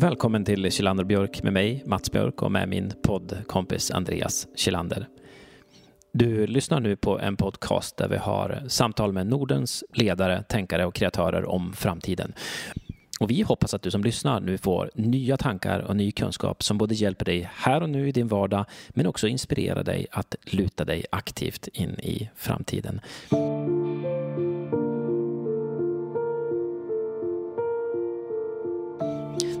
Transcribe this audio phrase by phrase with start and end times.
[0.00, 5.08] Välkommen till Kjellander Björk med mig, Mats Björk och med min poddkompis Andreas Kjellander.
[6.12, 10.94] Du lyssnar nu på en podcast där vi har samtal med Nordens ledare, tänkare och
[10.94, 12.32] kreatörer om framtiden.
[13.20, 16.78] Och vi hoppas att du som lyssnar nu får nya tankar och ny kunskap som
[16.78, 20.84] både hjälper dig här och nu i din vardag men också inspirerar dig att luta
[20.84, 23.00] dig aktivt in i framtiden.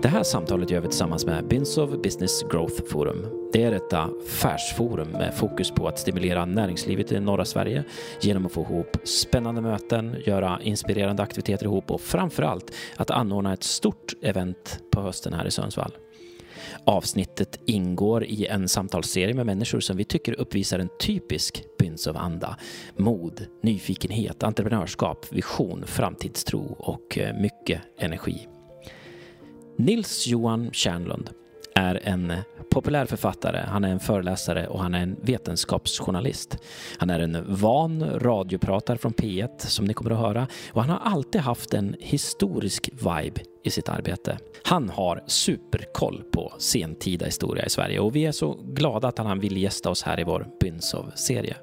[0.02, 3.26] Det här samtalet gör vi tillsammans med Binsov Business Growth Forum.
[3.52, 7.84] Det är ett affärsforum med fokus på att stimulera näringslivet i norra Sverige
[8.20, 13.62] genom att få ihop spännande möten, göra inspirerande aktiviteter ihop och framförallt att anordna ett
[13.62, 15.92] stort event på hösten här i Sundsvall.
[16.84, 22.56] Avsnittet ingår i en samtalsserie med människor som vi tycker uppvisar en typisk Binsov-anda.
[22.96, 28.48] Mod, nyfikenhet, entreprenörskap, vision, framtidstro och eh, mycket energi.
[29.76, 31.30] Nils Johan Kärnlund
[31.74, 32.32] är en
[32.70, 36.58] populär författare, han är en föreläsare och han är en vetenskapsjournalist.
[36.98, 41.12] Han är en van radiopratare från P1 som ni kommer att höra och han har
[41.12, 44.38] alltid haft en historisk vibe i sitt arbete.
[44.62, 49.40] Han har superkoll på sentida historia i Sverige och vi är så glada att han
[49.40, 51.56] vill gästa oss här i vår Bynsov-serie.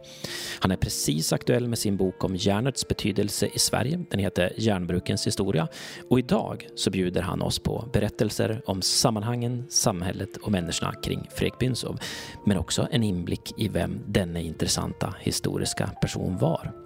[0.60, 4.06] Han är precis aktuell med sin bok om järnets betydelse i Sverige.
[4.10, 5.68] Den heter Järnbrukens historia
[6.10, 11.60] och idag så bjuder han oss på berättelser om sammanhangen, samhället och människorna kring Fredrik
[11.60, 12.00] Bynsov,
[12.46, 16.83] men också en inblick i vem denna intressanta historiska person var.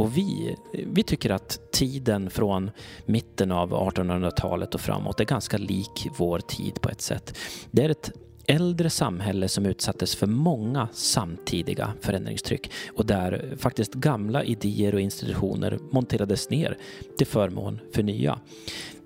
[0.00, 2.70] Och vi, vi tycker att tiden från
[3.06, 7.38] mitten av 1800-talet och framåt är ganska lik vår tid på ett sätt.
[7.70, 8.10] Det är ett
[8.46, 15.78] äldre samhälle som utsattes för många samtidiga förändringstryck och där faktiskt gamla idéer och institutioner
[15.90, 16.78] monterades ner
[17.18, 18.40] till förmån för nya.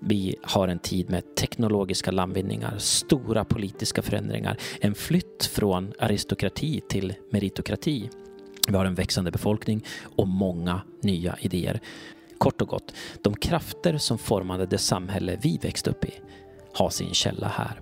[0.00, 7.14] Vi har en tid med teknologiska landvinningar, stora politiska förändringar, en flytt från aristokrati till
[7.30, 8.10] meritokrati
[8.68, 9.84] vi har en växande befolkning
[10.16, 11.80] och många nya idéer.
[12.38, 16.14] Kort och gott, de krafter som formade det samhälle vi växte upp i
[16.74, 17.80] har sin källa här.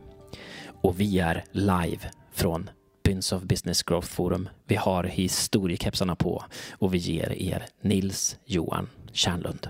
[0.82, 2.71] Och vi är live från
[3.04, 4.48] Byns of Business Growth Forum.
[4.66, 9.69] Vi har historiekepsarna på och vi ger er Nils Johan Kärnlund.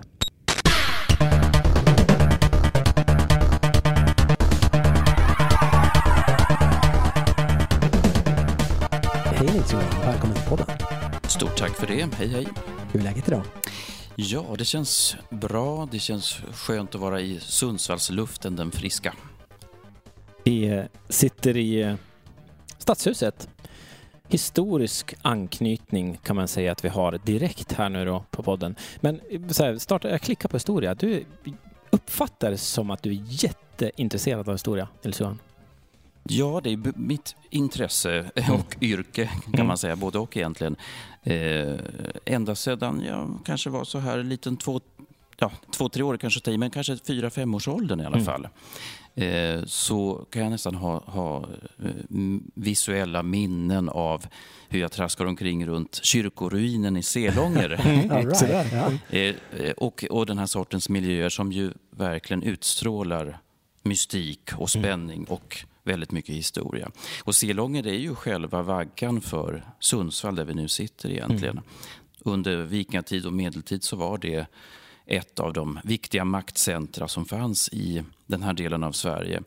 [9.24, 10.91] Hej Nils Johan, välkommen till podden.
[11.42, 12.14] Stort tack för det.
[12.14, 12.46] Hej hej.
[12.92, 13.42] Hur är läget idag?
[14.16, 15.88] Ja, det känns bra.
[15.90, 19.14] Det känns skönt att vara i Sundsvallsluften, den friska.
[20.44, 21.94] Vi eh, sitter i eh,
[22.78, 23.48] Stadshuset.
[24.28, 28.76] Historisk anknytning kan man säga att vi har direkt här nu då på podden.
[29.00, 30.94] Men eh, så här, starta, jag klickar på historia.
[30.94, 31.24] Du
[31.90, 35.38] uppfattar som att du är jätteintresserad av historia, Nils Johan?
[36.24, 39.76] Ja, det är mitt intresse och yrke kan man mm.
[39.76, 40.76] säga, både och egentligen.
[41.22, 41.78] Eh,
[42.24, 44.80] ända sedan jag kanske var så här liten två,
[45.38, 48.26] ja, två tre år kanske tio, men kanske fyra, femårsåldern i alla mm.
[48.26, 48.48] fall.
[49.14, 51.48] Eh, så kan jag nästan ha, ha
[51.84, 51.90] eh,
[52.54, 54.26] visuella minnen av
[54.68, 57.68] hur jag traskar omkring runt kyrkoruinen i Selånger.
[59.10, 63.38] right, eh, och, och den här sortens miljöer som ju verkligen utstrålar
[63.82, 64.84] mystik och mm.
[64.84, 65.28] spänning mm.
[65.28, 66.90] och väldigt mycket historia.
[67.24, 71.58] Och Selånger är ju själva vaggan för Sundsvall där vi nu sitter egentligen.
[71.58, 71.64] Mm.
[72.20, 74.46] Under vikingatid och medeltid så var det
[75.06, 79.42] ett av de viktiga maktcentra som fanns i den här delen av Sverige.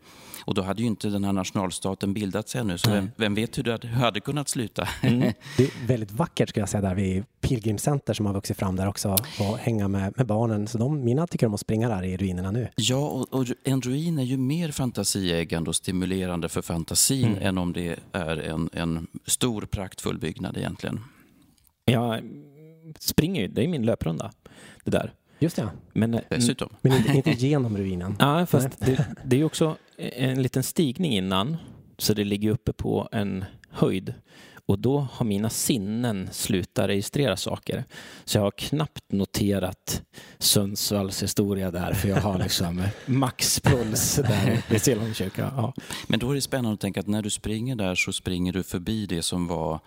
[0.46, 3.64] Och då hade ju inte den här nationalstaten bildats ännu, så vem, vem, vet hur
[3.64, 4.88] det hade, kunnat sluta?
[5.04, 5.20] Mm.
[5.58, 8.88] Det är väldigt vackert skulle jag säga där vid pilgrimscenter som har vuxit fram där
[8.88, 10.68] också och hänga med, med barnen.
[10.68, 12.70] Så de, mina tycker om att springa där i ruinerna nu.
[12.76, 17.44] Ja, och, och en ruin är ju mer fantasieggande och stimulerande för fantasin mm.
[17.44, 21.00] än om det är en, en stor praktfull byggnad egentligen.
[21.86, 22.22] Jag
[23.00, 24.32] springer det är min löprunda
[24.84, 25.14] det där.
[25.40, 25.70] Just det.
[25.94, 26.70] Men, eh, Dessutom.
[26.82, 28.16] Men inte, inte genom ruinen.
[28.20, 31.58] Ja, fast det, det, är också en liten stigning innan,
[31.98, 34.14] så det ligger uppe på en höjd.
[34.68, 37.84] Och då har mina sinnen slutat registrera saker.
[38.24, 40.02] Så jag har knappt noterat
[40.38, 45.52] Sundsvalls historia där, för jag har liksom maxpuls där i Selholmskyrka.
[45.56, 45.74] Ja.
[46.08, 48.64] Men då är det spännande att tänka att när du springer där så springer du
[48.64, 49.80] förbi det som var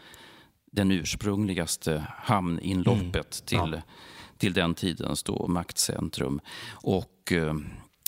[0.73, 3.71] den ursprungligaste hamninloppet mm.
[3.71, 3.83] till ja
[4.39, 6.41] till den tidens då maktcentrum.
[6.71, 7.57] Och eh,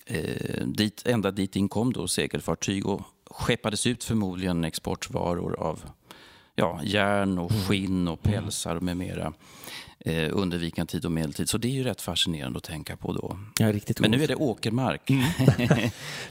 [0.06, 5.82] eh, dit, ända dit in kom då segelfartyg och skeppades ut förmodligen exportvaror av
[6.54, 7.62] ja, järn och mm.
[7.62, 8.42] skinn och mm.
[8.42, 9.32] pälsar med mera.
[10.04, 11.48] eh, under vikantid och medeltid.
[11.48, 13.38] Så det är ju rätt fascinerande att tänka på då.
[13.58, 15.10] Ja, Men nu är det åkermark.
[15.10, 15.24] Mm.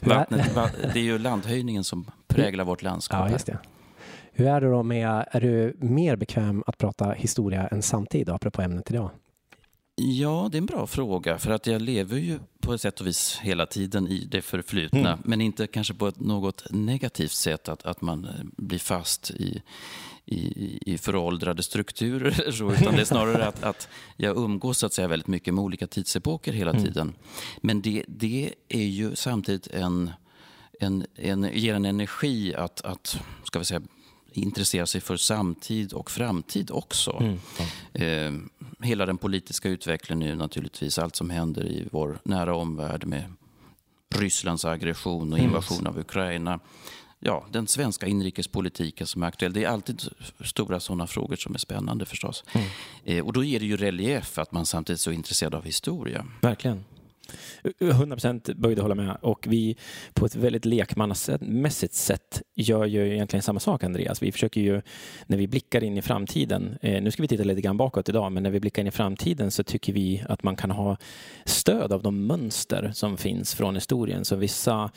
[0.00, 3.30] Vattnet, va, det är ju landhöjningen som präglar vårt landskap.
[3.46, 3.54] Ja.
[4.32, 8.62] Hur är det då med, är du mer bekväm att prata historia än samtid, apropå
[8.62, 9.10] ämnet idag?
[10.02, 11.38] Ja, det är en bra fråga.
[11.38, 15.08] För att jag lever ju på ett sätt och vis hela tiden i det förflutna.
[15.12, 15.18] Mm.
[15.24, 19.62] Men inte kanske på ett något negativt sätt, att, att man eh, blir fast i,
[20.26, 22.50] i, i föråldrade strukturer.
[22.52, 25.64] Så, utan det är snarare att, att jag umgås så att säga, väldigt mycket med
[25.64, 26.84] olika tidsepoker hela Mm.
[26.84, 27.14] tiden.
[27.60, 30.10] Men det, det är ju samtidigt en,
[30.80, 33.80] en, en, ger en energi att, att ska vi säga,
[34.32, 37.20] intressera sig för samtid och framtid också.
[37.20, 37.38] Mm.
[37.92, 43.24] Eh, hela den politiska utvecklingen nu naturligtvis, allt som händer i vår nära omvärld med
[44.14, 46.60] Rysslands aggression och invasion av Ukraina.
[47.18, 49.52] Ja, den svenska inrikespolitiken som är aktuell.
[49.52, 50.02] Det är alltid
[50.44, 52.44] stora sådana frågor som är spännande förstås.
[53.04, 56.26] Eh, och då ger det ju relief att man samtidigt är så intresserad av historia.
[56.40, 56.84] Verkligen.
[57.80, 59.16] 100% böjd att hålla med.
[59.22, 59.76] Och vi
[60.14, 64.22] på ett väldigt lekmannamässigt sätt gör ju egentligen samma sak, Andreas.
[64.22, 64.82] Vi försöker ju,
[65.26, 68.32] när vi blickar in i framtiden, eh, nu ska vi titta lite grann bakåt idag,
[68.32, 70.96] men när vi blickar in i framtiden så tycker vi att man kan ha
[71.44, 74.24] stöd av de mönster som finns från historien.
[74.24, 74.90] Så vissa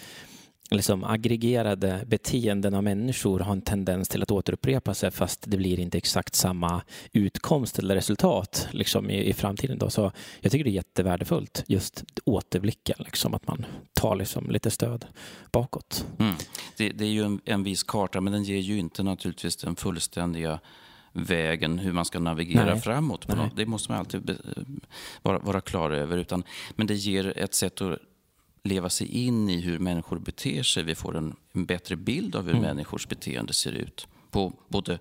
[0.72, 5.80] liksom aggregerade beteenden av människor har en tendens till att återupprepa sig fast det blir
[5.80, 6.82] inte exakt samma
[7.12, 9.78] utkomst eller resultat liksom, i, i framtiden.
[9.78, 9.90] Då.
[9.90, 10.12] Så
[10.42, 15.06] jag tycker det är jättevärdefullt just återblicken, liksom, att man tar liksom, lite stöd
[15.52, 16.06] bakåt.
[16.20, 16.36] Mm.
[16.78, 19.76] Det, det är ju en, en viss karta, men den ger ju inte naturligtvis den
[19.76, 20.60] fullständiga
[21.14, 22.82] vägen hur man ska navigera Nej.
[22.82, 23.28] framåt.
[23.56, 24.38] Det måste man alltid
[25.22, 26.18] vara, vara klar över.
[26.18, 26.44] Utan,
[26.76, 28.00] men det ger ett sätt att
[28.64, 30.84] leva sig in i hur människor beter sig.
[30.84, 35.00] Vi får en, en bättre bild av hur människors beteende ser ut på både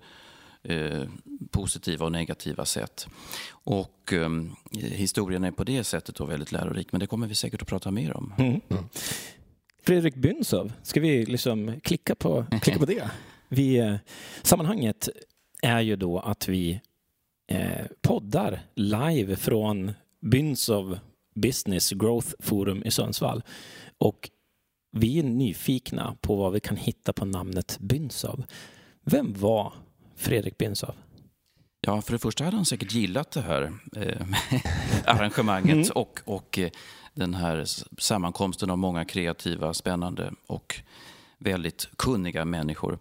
[0.63, 1.03] eh,
[1.51, 3.07] positiva och negativa sätt.
[3.49, 4.29] Och eh,
[4.71, 7.91] historien är på det sättet då väldigt lärorik, men det kommer vi säkert att prata
[7.91, 8.33] mer om.
[9.83, 13.11] Fredrik Bünsov, ska vi liksom klicka på, klicka på det?
[13.49, 13.95] Vi, eh,
[14.41, 15.09] sammanhanget
[15.61, 16.81] är ju då att vi
[17.47, 20.99] eh, poddar live från Bünsov
[21.35, 23.43] Business Growth Forum i Sundsvall.
[23.97, 24.29] Och
[24.91, 28.43] vi är nyfikna på vad vi kan hitta på namnet Bünsov.
[29.03, 29.73] Vem var
[30.15, 30.95] Fredrik Bünsov?
[31.81, 34.27] Ja, för det första hade han säkert gillat det här eh,
[35.05, 36.69] arrangemanget och, och eh,
[37.13, 37.65] den här
[37.97, 40.81] sammankomsten av många kreativa, spännande och
[41.43, 42.99] väldigt kunniga människor.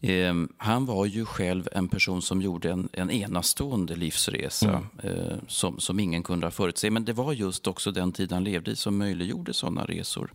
[0.00, 5.80] Eh, han var ju själv en person som gjorde en, en enastående livsresa eh, som,
[5.80, 6.90] som ingen kunde ha förutse.
[6.90, 10.32] Men det var just också den tid han levde i som möjliggjorde sådana resor.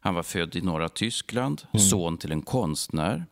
[0.00, 3.26] Han var född i norra Tyskland, son till en konstnär.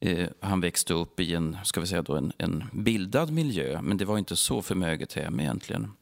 [0.00, 3.96] Eh, han växte upp i en, ska vi säga då, en, en bildad miljö, men
[3.96, 5.92] det var inte så förmöget hem egentligen.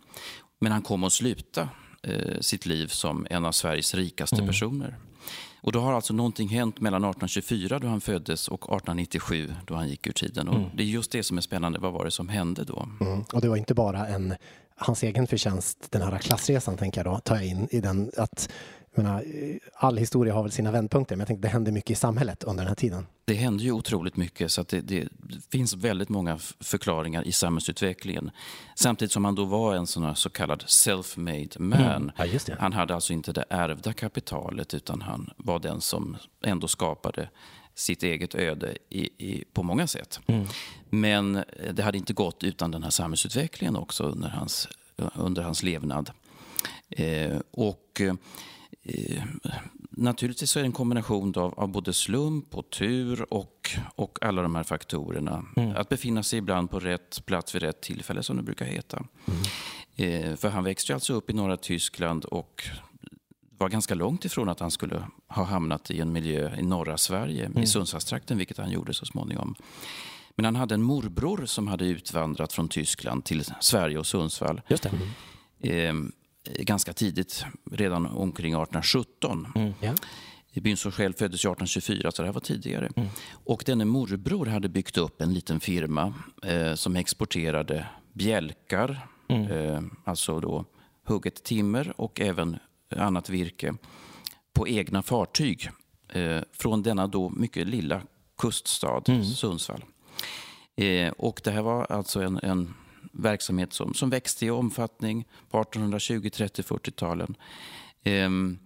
[0.61, 1.69] Men han kom att sluta
[2.03, 4.97] eh, sitt liv som en av Sveriges rikaste personer.
[5.65, 9.89] Och då har alltså någonting hänt mellan 1824 då han föddes och 1897 då han
[9.89, 10.49] gick ur tiden.
[10.49, 11.79] Och Det är just det som är spännande.
[11.79, 12.89] Vad var det som hände då?
[13.01, 13.25] Mm.
[13.33, 14.35] Och det var inte bara en,
[14.77, 18.49] hans egen förtjänst, den här klassresan tänker jag då, tar jag in i den att
[19.03, 19.25] menar,
[19.75, 22.63] all historia har väl sina vändpunkter, men jag tänkte det hände mycket i samhället under
[22.65, 23.07] den här tiden.
[23.25, 25.09] Det hände ju otroligt mycket så att det, det
[25.51, 28.31] finns väldigt många förklaringar i samhällsutvecklingen.
[28.75, 32.13] Samtidigt som han då var en sån så kallad self-made man.
[32.17, 32.57] Ja, just det.
[32.61, 37.29] Han hade alltså inte det ärvda kapitalet utan han var den som ändå skapade
[37.75, 40.21] sitt eget öde i, i, på många sätt.
[40.91, 44.69] Men eh, det hade inte gått utan den här samhällsutvecklingen också under hans,
[45.15, 46.11] under hans levnad.
[46.91, 48.01] Eh, och
[48.85, 49.23] eh,
[49.91, 54.55] naturligtvis är det en kombination av, av både slump och tur och, och alla de
[54.55, 55.45] här faktorerna.
[55.77, 59.05] Att befinna sig ibland på rätt plats vid rätt tillfälle som det brukar heta.
[59.97, 62.65] Eh, för han växte alltså upp i norra Tyskland och
[63.59, 67.51] var ganska långt ifrån att han skulle ha hamnat i en miljö i norra Sverige,
[67.57, 69.55] i Sundsvallstrakten, vilket han gjorde så småningom.
[70.37, 74.87] Men han hade en morbror som hade utvandrat från Tyskland till Sverige och Sundsvall Just
[75.61, 75.87] det.
[75.89, 75.95] eh,
[76.59, 79.75] ganska tidigt, redan omkring 1817.
[79.81, 79.95] Ja.
[80.61, 82.91] Bünsov själv föddes ju 1824, så det här var tidigare.
[83.31, 90.41] Och denne morbror hade byggt upp en liten firma eh, som exporterade bjälkar, eh, alltså
[90.41, 90.65] då
[91.05, 92.59] hugget timmer och även
[92.97, 93.75] annat virke
[94.53, 95.71] på egna fartyg
[96.09, 98.03] eh, från denna då mycket lilla
[98.39, 99.03] kuststad
[99.37, 99.85] Sundsvall.
[100.77, 102.75] Eh, och det här var alltså en, en
[103.13, 107.37] verksamhet som, som växte i omfattning på 1820, 30, 40-talen.
[108.03, 108.59] Ehm,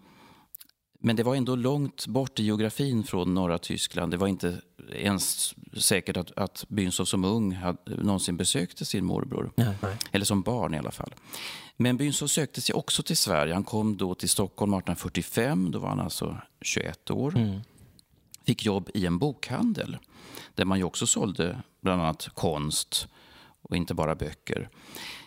[1.00, 4.12] Men det var ändå långt bort i geografin från norra Tyskland.
[4.12, 4.60] Det var inte
[4.92, 9.52] ens säkert att, att Bünsov som ung hade, någonsin besökte sin morbror.
[9.56, 9.76] Nej.
[10.12, 11.14] Eller som barn i alla fall.
[11.76, 13.54] Men Bünsov sökte sig också till Sverige.
[13.54, 15.70] Han kom då till Stockholm 1845.
[15.70, 17.36] Då var han alltså 21 år.
[17.36, 17.60] Mm.
[18.46, 19.96] Fick jobb i en bokhandel
[20.54, 23.08] där man också sålde bland annat konst
[23.68, 24.68] och inte bara böcker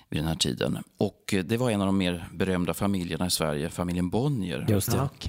[0.10, 0.78] vid den här tiden.
[0.98, 4.82] Och det var en av de mer berömda familjerna i Sverige, familjen Bonnier, det.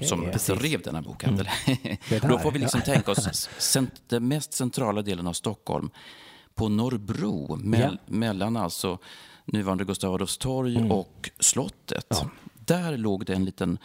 [0.07, 0.59] Som precis.
[0.59, 1.49] drev denna bokhandel.
[2.09, 2.93] Det Då får vi liksom ja.
[2.93, 5.89] tänka oss cent- den mest centrala delen av Stockholm
[6.55, 8.97] på Norrbro, mell- mellan alltså
[9.45, 10.91] nuvarande Gustav Adolfs torg Mm.
[10.91, 12.21] och slottet.
[12.53, 13.77] Där låg det en liten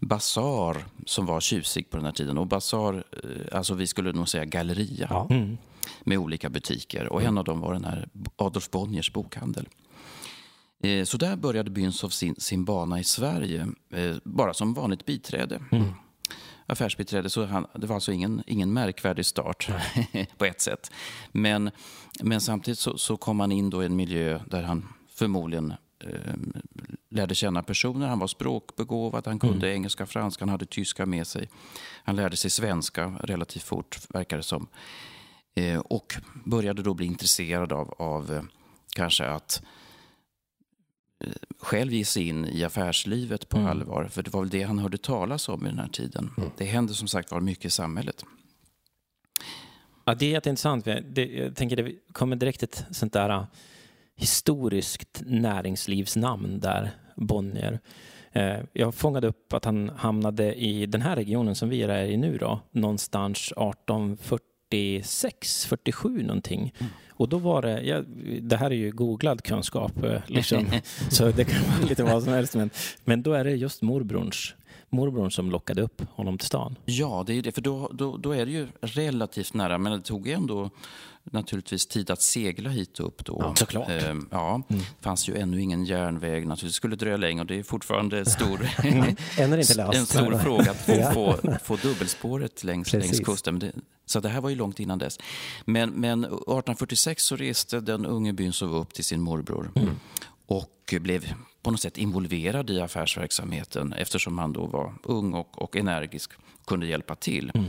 [0.00, 2.38] basar som var tjusig på den här tiden.
[2.38, 5.28] Och basar, eh, alltså vi skulle nog säga galleria Ja.
[6.04, 7.06] med olika butiker.
[7.12, 9.68] Och en av dem var den här Adolf Bonniers bokhandel.
[10.82, 15.60] Eh, Så där började Bünsov sin, sin bana i Sverige, eh, bara som vanligt biträde.
[16.66, 19.70] Affärsbiträde, så han, det var alltså ingen, ingen märkvärdig start
[20.38, 20.90] på ett sätt.
[21.32, 21.70] Men,
[22.22, 25.72] men samtidigt så, så kom han in då i en miljö där han förmodligen
[26.04, 26.34] eh,
[27.10, 28.06] lärde känna personer.
[28.06, 31.48] Han var språkbegåvad, han kunde engelska, franska, han hade tyska med sig.
[32.04, 34.68] Han lärde sig svenska relativt fort, verkar det som.
[35.54, 36.14] Eh, och
[36.44, 38.42] började då bli intresserad av, av eh,
[38.96, 39.62] kanske att
[41.24, 44.04] eh, själv ge sig in i affärslivet på allvar.
[44.04, 46.30] För det var väl det han hörde talas om i den här tiden.
[46.56, 48.24] Det hände som sagt var mycket i samhället.
[50.04, 50.84] Ja, det är jätteintressant.
[50.84, 53.46] Det, jag tänker det kommer direkt ett sånt där
[54.20, 57.80] historiskt näringslivsnamn där, Bonnier.
[58.32, 62.16] Eh, Jag fångade upp att han hamnade i den här regionen som vi är i
[62.16, 66.74] nu då, någonstans 1846, 47 någonting.
[67.08, 68.02] Och då var det, ja,
[68.40, 70.66] det här är ju googlad kunskap, eh, liksom,
[71.10, 72.70] så det kan vara lite vad som helst, men,
[73.04, 74.54] men då är det just morbrorns,
[74.88, 76.76] morbrorn som lockade upp honom till stan.
[76.84, 77.52] Ja, det är det.
[77.52, 79.78] För då, då, då är det ju relativt nära.
[79.78, 80.70] Men det tog ändå
[81.24, 83.36] naturligtvis tid att segla hit upp då.
[83.40, 83.88] Ja, såklart.
[83.90, 86.46] Ehm, ja, det fanns ju ännu ingen järnväg.
[86.46, 88.60] Naturligtvis skulle dröja länge och det är fortfarande stor,
[89.38, 89.94] Än är inte löst.
[89.94, 93.12] en stor men- fråga att få, få, få dubbelspåret längs, Precis.
[93.12, 93.58] längs kusten.
[93.58, 93.72] Det,
[94.06, 95.18] så det här var ju långt innan dess.
[95.64, 99.94] Men, men 1846 så reste den unge Bünsov upp till sin morbror Mm.
[100.46, 105.76] och blev på något sätt involverad i affärsverksamheten eftersom han då var ung och, och
[105.76, 107.50] energisk och kunde hjälpa till.
[107.54, 107.66] Mm.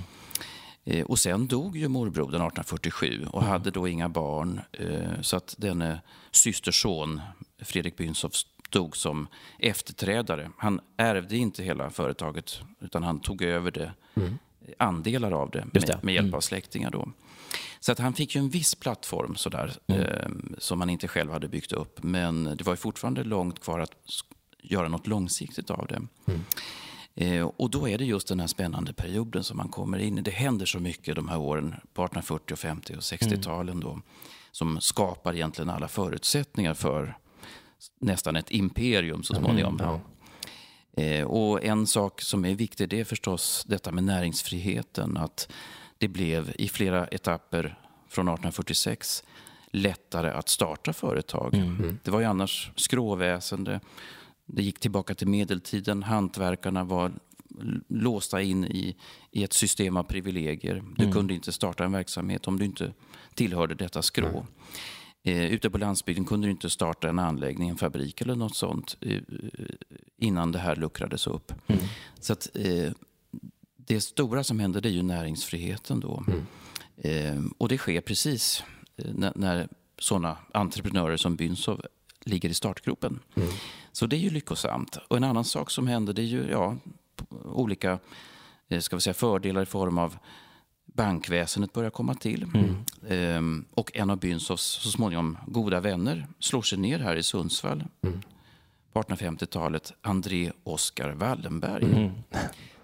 [0.85, 3.27] Eh, och sen dog ju morbrodern 1847 Mm.
[3.29, 4.61] och hade då inga barn.
[4.71, 7.21] Eh, så att denne systerson,
[7.61, 8.29] Fredrik Bünsov,
[8.69, 9.27] stod som
[9.59, 10.51] efterträdare.
[10.57, 13.93] Han ärvde inte hela företaget utan han tog över det,
[14.77, 15.69] andelar av det, Mm.
[15.73, 15.88] Det.
[15.88, 16.91] med, med hjälp av släktingar.
[16.91, 17.11] Då.
[17.79, 20.01] Så att han fick ju en viss plattform sådär, Mm.
[20.01, 22.03] eh, som han inte själv hade byggt upp.
[22.03, 23.91] Men det var ju fortfarande långt kvar att
[24.63, 26.01] göra något långsiktigt av det.
[27.15, 30.21] Eh, och då är det just den här spännande perioden som man kommer in i.
[30.21, 34.01] Det händer så mycket de här åren på 1840, och 50 och 60-talen då,
[34.51, 37.17] som skapar egentligen alla förutsättningar för
[37.99, 39.99] nästan ett imperium så småningom.
[40.97, 45.17] Eh, och en sak som är viktig det är förstås detta med näringsfriheten.
[45.17, 45.51] Att
[45.97, 49.23] det blev i flera etapper från 1846
[49.71, 51.51] lättare att starta företag.
[52.03, 53.79] Det var ju annars skråväsende.
[54.53, 56.03] Det gick tillbaka till medeltiden.
[56.03, 57.12] Hantverkarna var
[57.88, 58.96] låsta in i,
[59.31, 60.84] i ett system av privilegier.
[60.98, 62.93] Du kunde inte starta en verksamhet om du inte
[63.34, 64.46] tillhörde detta skrå.
[65.24, 68.98] Eh, ute på landsbygden kunde du inte starta en anläggning, en fabrik eller något sånt
[69.01, 69.22] eh,
[70.17, 71.53] innan det här luckrades upp.
[72.20, 72.91] Så att, eh,
[73.75, 76.24] det stora som händer det är ju näringsfriheten då.
[76.98, 78.63] Eh, och det sker precis
[78.98, 79.67] eh, när, när
[80.00, 81.81] sådana entreprenörer som Bünsov
[82.25, 83.20] ligger i startgropen.
[83.91, 84.98] Så det är ju lyckosamt.
[85.07, 86.77] Och en annan sak som händer det är ju ja,
[87.45, 88.00] olika
[88.69, 90.17] eh, ska vi säga, fördelar i form av
[90.86, 92.48] bankväsendet börjar komma till.
[93.10, 97.83] Ehm, och en av Bünsovs så småningom goda vänner slår sig ner här i Sundsvall
[98.93, 102.12] på 1850-talet, André Oskar Wallenberg.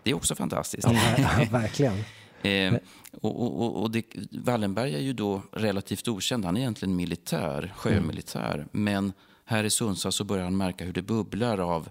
[0.04, 0.88] Det är också fantastiskt.
[1.18, 1.94] Ja, verkligen.
[2.42, 2.74] Eh,
[3.22, 6.46] och och, och, och det, Wallenberg är ju då relativt okänd.
[6.46, 8.68] Han är egentligen militär, sjömilitär.
[8.72, 9.14] Men
[9.48, 11.90] här i Sundsvall så börjar han märka hur det bubblar av,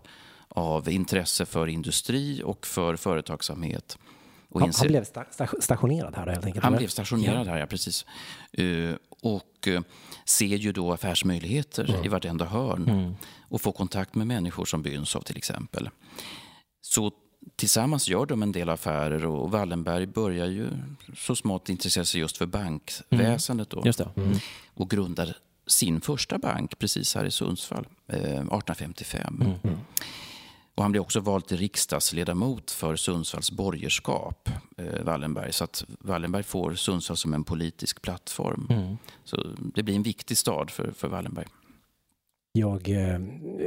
[0.48, 3.98] av intresse för industri och för företagsamhet.
[4.48, 6.64] Och Han, han blev sta, sta- stationerad här helt enkelt?
[6.64, 6.78] han eller?
[6.78, 8.06] blev stationerad här, ja precis.
[8.52, 9.80] Eh, och eh,
[10.25, 13.16] ser ju då affärsmöjligheter i vartenda hörn.
[13.48, 15.90] Och får kontakt med människor som Bünsov till exempel.
[16.80, 17.12] Så
[17.56, 20.68] tillsammans gör de en del affärer och Wallenberg börjar ju
[21.16, 23.70] så smått intressera sig just för bankväsendet.
[23.70, 24.08] Då, det.
[24.16, 24.38] Mm.
[24.75, 25.36] och grundar
[25.66, 29.44] sin första bank precis här i Sundsvall, eh, 1855.
[30.76, 35.52] Och han blev också vald till riksdagsledamot för Sundsvalls borgerskap, eh, Wallenberg.
[35.52, 38.66] Så att Wallenberg får Sundsvall som en politisk plattform.
[38.70, 38.96] Mm.
[39.25, 41.46] Så det blir en viktig stad för, för Wallenberg.
[42.52, 43.20] Jag, eh,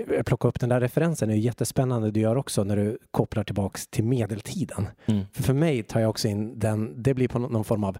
[0.07, 3.43] jag plockar upp den där referensen, det är jättespännande du gör också när du kopplar
[3.43, 4.87] tillbaks till medeltiden.
[5.05, 5.25] Mm.
[5.33, 7.97] För, för mig tar jag också in den, det blir på någon form av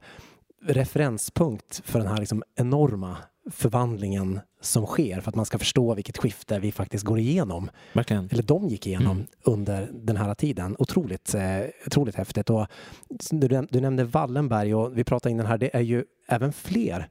[0.65, 3.18] referenspunkt för den här liksom enorma
[3.51, 7.69] förvandlingen som sker för att man ska förstå vilket skifte vi faktiskt går igenom.
[7.93, 8.29] Verkligen.
[8.31, 9.27] Eller de gick igenom mm.
[9.43, 10.75] under den här tiden.
[10.79, 12.50] Otroligt, eh, otroligt häftigt.
[12.50, 12.67] Och
[13.31, 17.10] du, du nämnde Wallenberg och vi pratade innan här, det är ju även fler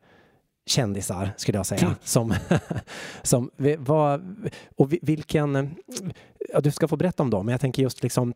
[0.67, 1.87] kändisar skulle jag säga.
[1.87, 1.95] Mm.
[2.03, 2.35] Som,
[3.23, 4.37] som var,
[4.77, 5.75] och vilken,
[6.53, 8.35] ja, du ska få berätta om dem, men jag tänker just liksom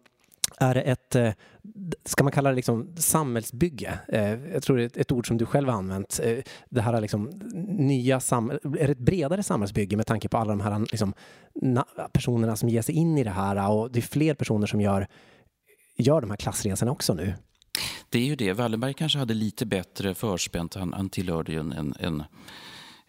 [0.58, 1.32] är det ett, eh,
[2.04, 3.98] ska man kalla det liksom samhällsbygge?
[4.08, 6.20] Eh, jag tror det är ett ord som du själv har använt.
[6.22, 6.38] Eh,
[6.70, 7.30] det här liksom
[7.64, 11.14] nya sam är det ett bredare samhällsbygge med tanke på alla de här liksom,
[12.12, 15.06] personerna som ger sig in i det här och det är fler personer som gör,
[15.96, 17.34] gör de här klassresorna också nu.
[18.08, 18.52] Det är ju det.
[18.52, 20.74] Wallenberg kanske hade lite bättre förspänt.
[20.74, 22.22] Han, han tillhörde ju en, en, en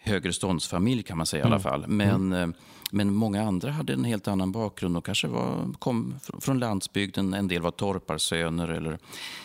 [0.04, 1.52] högreståndsfamilj kan man säga mm.
[1.52, 1.88] i alla fall.
[1.88, 2.54] Men, mm.
[2.92, 7.34] men många andra hade en helt annan bakgrund och kanske var, kom från landsbygden.
[7.34, 9.00] En del var torparsöner eller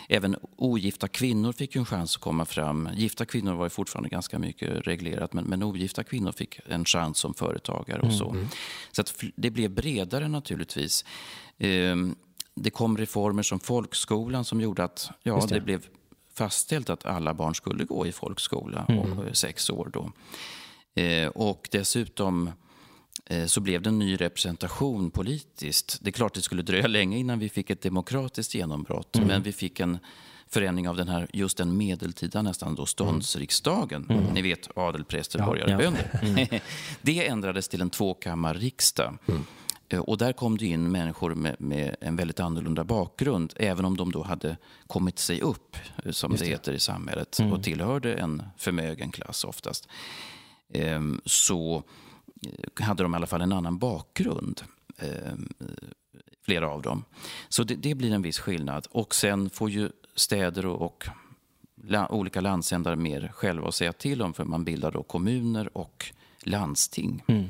[0.08, 2.88] även ogifta kvinnor fick en chans att komma fram.
[2.94, 7.18] Gifta kvinnor var ju fortfarande ganska mycket reglerat men, men ogifta kvinnor fick en chans
[7.18, 8.30] som företagare och så.
[8.30, 8.48] Mm.
[8.92, 11.04] Så att det blev bredare naturligtvis.
[11.58, 12.14] Ehm,
[12.54, 15.54] det kom reformer som folkskolan som gjorde att ja, det.
[15.54, 15.60] det.
[15.60, 15.86] blev
[16.38, 19.18] fastställt att alla barn skulle gå i folkskola mm.
[19.18, 19.90] och sex år.
[19.92, 20.12] Då.
[21.02, 22.50] Eh, och dessutom
[23.26, 25.98] eh, så blev det en ny representation politiskt.
[26.00, 29.28] Det är klart det skulle dröja länge innan vi fick ett demokratiskt genombrott, mm.
[29.28, 29.98] men vi fick en
[30.48, 34.06] förändring av den här, just den medeltida nästan då ståndsriksdagen.
[34.08, 34.24] Mm.
[34.24, 36.20] Ni vet adel, präster, borgare, ja, bönder.
[36.22, 36.60] Mm.
[37.02, 39.18] det ändrades till en tvåkammarriksdag.
[39.26, 39.44] Mm.
[39.88, 43.96] Eh, och där kom det in människor med, med, en väldigt annorlunda bakgrund, även om
[43.96, 46.38] de då hade kommit sig upp, eh, som det.
[46.38, 47.52] det heter i samhället, mm.
[47.52, 49.88] och tillhörde en förmögen klass oftast.
[50.72, 51.82] Ehm, så
[52.42, 54.62] eh, hade de i alla fall en annan bakgrund,
[54.98, 55.48] ehm,
[56.44, 57.04] flera av dem.
[57.48, 58.86] Så det, det blir en viss skillnad.
[58.90, 61.04] Och sen får ju städer och, och
[62.10, 67.24] olika landsändar mer själva att säga till om, för man bildar då kommuner och landsting.
[67.26, 67.48] Mm.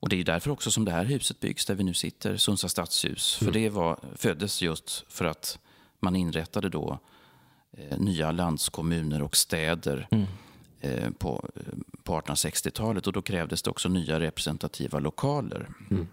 [0.00, 2.72] Och det är därför också som det här huset byggs där vi nu sitter, Sundsvalls
[2.72, 3.38] stadshus.
[3.40, 3.52] Mm.
[3.52, 5.58] För det var, föddes just för att
[6.00, 6.98] man inrättade då
[7.72, 10.26] eh, nya landskommuner och städer mm.
[10.80, 11.62] eh, på, eh,
[12.02, 13.06] på 1860-talet.
[13.06, 15.68] Och då krävdes det också nya representativa lokaler.
[15.90, 16.08] Mm.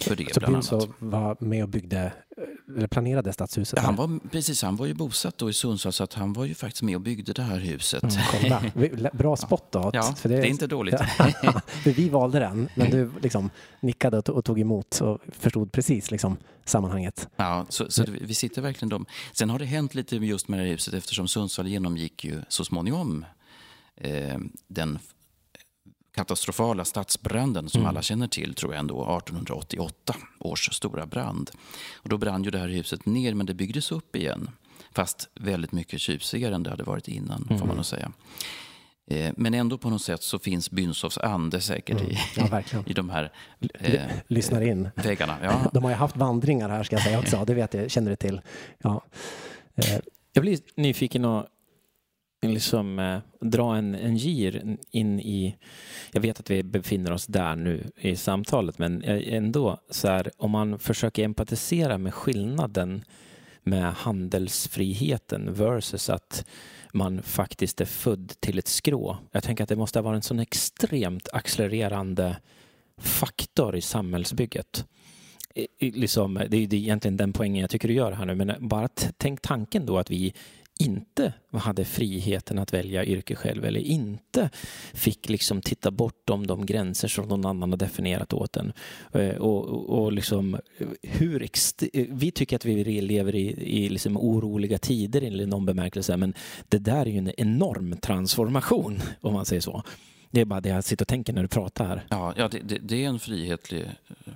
[0.00, 2.12] För det, så Binso var med och byggde
[2.76, 3.76] eller planerade stadshuset?
[3.76, 6.44] Ja, han var, precis, han var ju bosatt då i Sundsvall så att han var
[6.44, 8.04] ju faktiskt med och byggde det här huset.
[8.42, 9.90] Mm, Bra spot då.
[9.92, 10.94] Ja, för det, det är inte dåligt.
[11.82, 16.36] för vi valde den, men du liksom nickade och tog emot och förstod precis liksom
[16.64, 17.28] sammanhanget.
[17.36, 19.06] Ja, så, så vi sitter verkligen dem.
[19.32, 22.64] Sen har det hänt lite just med det här huset eftersom Sundsvall genomgick ju så
[22.64, 23.24] småningom
[23.96, 24.98] eh, den
[26.20, 27.88] katastrofala stadsbranden som mm.
[27.88, 31.50] alla känner till, tror jag ändå, 1888 års stora brand.
[31.94, 34.50] Och då brann ju det här huset ner, men det byggdes upp igen.
[34.92, 37.58] Fast väldigt mycket tjusigare än det hade varit innan, mm.
[37.58, 38.12] får man nog säga.
[39.10, 42.10] Eh, men ändå på något sätt så finns Bynsovs ande säkert mm.
[42.10, 43.32] i, ja, i de här
[43.80, 44.88] eh, Lyssnar in.
[44.94, 45.38] väggarna.
[45.42, 45.70] Ja.
[45.72, 48.16] De har ju haft vandringar här ska jag säga också, det vet jag, känner du
[48.16, 48.40] till.
[48.78, 49.04] Ja.
[49.76, 50.00] Eh.
[50.32, 51.46] Jag blir nyfiken och
[52.42, 55.56] liksom eh, dra en, en gir in i,
[56.12, 60.50] jag vet att vi befinner oss där nu i samtalet, men ändå så här, om
[60.50, 63.04] man försöker empatisera med skillnaden
[63.62, 66.44] med handelsfriheten versus att
[66.92, 69.16] man faktiskt är född till ett skrå.
[69.32, 72.36] Jag tänker att det måste ha varit en sån extremt accelererande
[72.98, 74.86] faktor i samhällsbygget.
[75.80, 79.42] Liksom, det är egentligen den poängen jag tycker du gör här nu, men bara tänk
[79.42, 80.34] tanken då att vi
[80.80, 84.50] inte hade friheten att välja yrke själv eller inte
[84.92, 88.72] fick liksom titta bortom de gränser som någon annan har definierat åt en.
[89.12, 90.58] Eh, och, och, och liksom
[91.02, 91.48] hur
[92.10, 96.34] vi tycker att vi lever i, i liksom oroliga tider i någon bemärkelse men
[96.68, 99.82] det där är ju en enorm transformation om man säger så.
[100.30, 102.04] Det är bara det jag sitter och tänker när du pratar.
[102.08, 104.32] Ja, ja det, det, det är en frihetlig eh,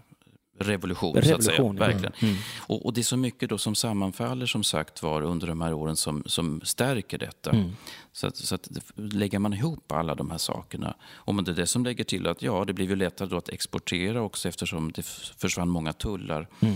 [0.59, 1.73] revolution, revolution så att säga.
[1.73, 2.13] Verkligen.
[2.21, 2.35] Mm.
[2.59, 5.73] Och, och, det är så mycket då som sammanfaller som sagt var under de här
[5.73, 7.51] åren som, som stärker detta.
[7.51, 7.73] Mm.
[8.13, 11.67] Så, att, så att lägger man ihop alla de här sakerna, och det är det
[11.67, 15.07] som lägger till att ja, det blir ju lättare då att exportera också eftersom det
[15.37, 16.49] försvann många tullar.
[16.61, 16.75] Mm.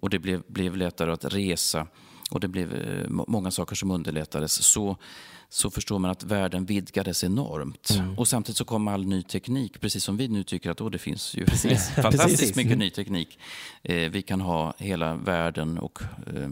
[0.00, 1.86] Och det blev, blev lättare att resa
[2.30, 4.96] och det blev eh, många saker som underlättades så,
[5.48, 7.90] så förstår man att världen vidgades enormt.
[7.90, 8.18] Mm.
[8.18, 11.34] Och samtidigt så kom all ny teknik, precis som vi nu tycker att det finns
[11.34, 11.90] ju precis.
[11.94, 12.56] fantastiskt precis.
[12.56, 13.38] mycket ny teknik.
[13.82, 16.50] Eh, vi kan ha hela världen och eh,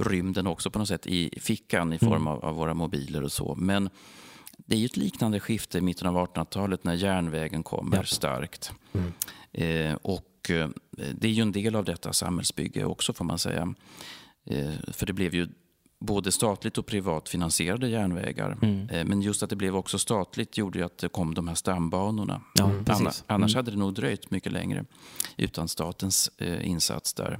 [0.00, 2.26] rymden också på något sätt i fickan i form mm.
[2.26, 3.54] av, av våra mobiler och så.
[3.54, 3.90] Men
[4.56, 8.04] det är ju ett liknande skifte i mitten av 1800-talet när järnvägen kommer ja.
[8.04, 8.72] starkt.
[8.92, 9.12] Mm.
[9.52, 13.74] Eh, och eh, det är ju en del av detta samhällsbygge också får man säga.
[14.44, 15.48] Eh, för det blev ju
[15.98, 18.58] både statligt och privat finansierade järnvägar.
[18.62, 18.88] Mm.
[18.88, 21.54] Eh, men just att det blev också statligt gjorde ju att det kom de här
[21.54, 22.40] stambanorna.
[22.54, 22.84] Ja, mm.
[22.88, 24.84] annars, annars hade det nog dröjt mycket längre
[25.36, 27.38] utan statens eh, insats där.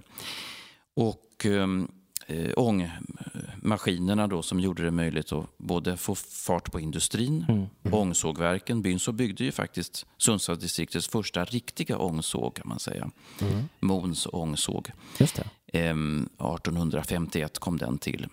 [0.95, 1.89] Och ehm,
[2.27, 7.67] eh, ångmaskinerna då som gjorde det möjligt att både få fart på industrin, mm.
[7.83, 7.95] Mm.
[7.95, 8.83] ångsågverken.
[8.83, 13.11] Byn byggde ju faktiskt Sundsvallsdistriktets första riktiga ångsåg kan man säga.
[13.41, 13.69] Mm.
[13.81, 14.91] Mons ångsåg.
[15.19, 15.45] Just det.
[15.75, 18.27] 1851 kom den till.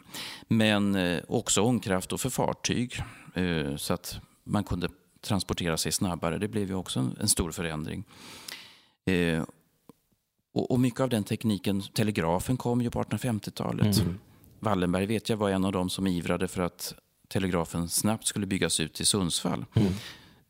[0.47, 3.04] Men eh, också ångkraft och för fartyg
[3.36, 4.89] eh, så att man kunde
[5.21, 6.38] transportera sig snabbare.
[6.38, 8.04] Det blev ju också en stor förändring.
[9.06, 9.43] Eh,
[10.54, 13.99] och mycket av den tekniken, telegrafen kom ju på 1850-talet.
[13.99, 14.19] Mm.
[14.60, 16.93] Wallenberg vet jag var en av dem som ivrade för att
[17.27, 19.65] telegrafen snabbt skulle byggas ut till Sundsvall.
[19.73, 19.93] Mm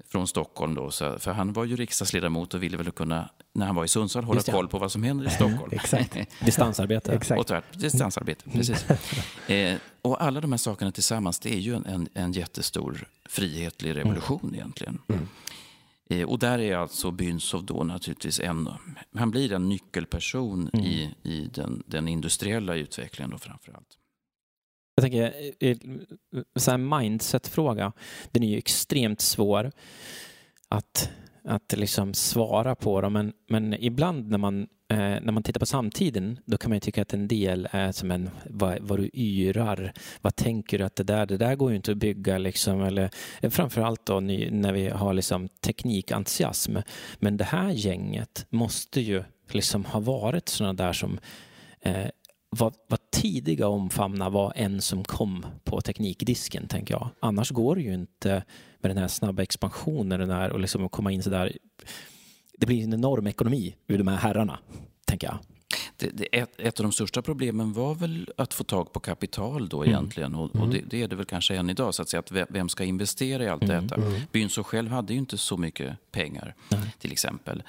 [0.09, 0.75] från Stockholm.
[0.75, 3.87] Då, så, för han var ju riksdagsledamot och ville väl kunna, när han var i
[3.87, 5.69] Sundsvall, hålla koll på vad som händer i Stockholm.
[5.71, 6.17] Exakt.
[6.45, 7.13] Distansarbete.
[7.13, 7.39] Exakt.
[7.39, 8.85] Och tvärt, distansarbete, precis.
[9.47, 13.95] eh, och alla de här sakerna tillsammans, det är ju en, en, en jättestor frihetlig
[13.95, 14.55] revolution mm.
[14.55, 14.99] egentligen.
[15.07, 15.27] Mm.
[16.09, 18.69] Eh, och där är alltså Bünsov då naturligtvis en,
[19.15, 20.85] han blir en nyckelperson mm.
[20.85, 23.97] i, i den, den industriella utvecklingen då framför allt.
[25.01, 25.33] Jag tänker,
[26.59, 27.91] så här mindset-fråga,
[28.31, 29.71] den är ju extremt svår
[30.67, 31.09] att,
[31.43, 33.01] att liksom svara på.
[33.01, 33.13] Dem.
[33.13, 37.01] Men, men ibland när man, eh, när man tittar på samtiden, då kan man tycka
[37.01, 41.03] att en del är som en, vad, vad du yrar, vad tänker du att det
[41.03, 43.09] där, det där går ju inte att bygga liksom, eller
[43.41, 46.77] eh, framförallt då när vi har liksom teknikentusiasm.
[47.19, 51.19] Men det här gänget måste ju liksom ha varit sådana där som
[51.81, 52.07] eh,
[52.49, 57.09] var, var tidiga att omfamna var en som kom på teknikdisken, tänker jag.
[57.19, 58.43] Annars går det ju inte
[58.79, 61.57] med den här snabba expansionen den här, och liksom att komma in sådär.
[62.57, 64.59] Det blir en enorm ekonomi ur de här herrarna,
[65.05, 65.37] tänker jag.
[65.97, 69.69] Det, det, ett, ett, av de största problemen var väl att få tag på kapital
[69.69, 69.89] då mm.
[69.89, 70.35] egentligen.
[70.35, 70.69] Och, och mm.
[70.69, 71.95] det, det, är det väl kanske än idag.
[71.95, 73.87] Så att säga, att vem ska investera i allt mm.
[73.87, 74.01] detta?
[74.01, 74.21] Mm.
[74.31, 76.95] Byn så själv hade ju inte så mycket pengar, Nej.
[76.99, 77.63] till exempel.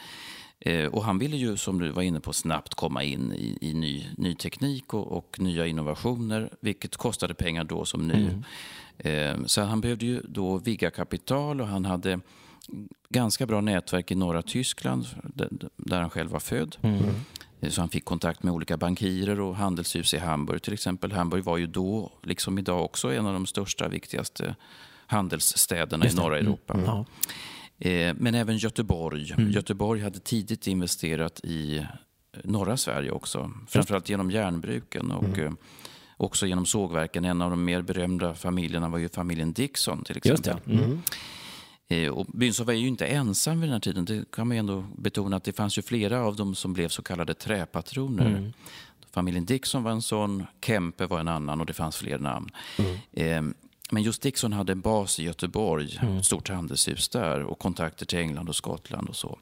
[0.64, 3.75] Eh, och han ville ju, som du var inne på, snabbt komma in i, i
[3.75, 8.42] ny, ny teknik och, och, nya innovationer, vilket kostade pengar då som nu.
[8.98, 9.40] Mm.
[9.40, 12.20] Eh, så han behövde ju då vigga kapital och han hade
[13.09, 15.07] ganska bra nätverk i norra Tyskland,
[15.77, 16.77] där han själv var född.
[16.83, 17.03] Mm.
[17.61, 21.12] Eh, så han fick kontakt med olika bankirer och handelshus i Hamburg till exempel.
[21.12, 24.55] Hamburg var ju då, liksom idag också, en av de största, viktigaste
[25.07, 26.75] handelsstäderna i norra Europa.
[26.75, 27.05] Mm.
[27.85, 29.33] Eh, men även Göteborg.
[29.33, 29.51] Mm.
[29.51, 31.85] Göteborg hade tidigt investerat i eh,
[32.45, 33.53] norra Sverige också.
[33.68, 35.47] Framförallt genom järnbruken och mm.
[35.47, 35.53] Eh,
[36.16, 37.25] också genom sågverken.
[37.25, 40.57] En av de mer berömda familjerna var ju familjen Dixon till exempel.
[40.66, 41.01] Mm.
[42.12, 44.05] Och Bünsov var ju inte ensam vid den här tiden.
[44.05, 47.03] Det kan man ändå betona att det fanns ju flera av dem som blev så
[47.03, 48.27] kallade träpatroner.
[48.27, 48.53] Mm.
[49.11, 52.51] Familjen Dixon var en sån, Kempe var en annan och det fanns fler namn.
[53.14, 53.55] Mm.
[53.92, 56.16] Men just Dixon hade en bas i Göteborg, mm.
[56.16, 59.38] ett stort handelshus där och kontakter till England och Skottland och så.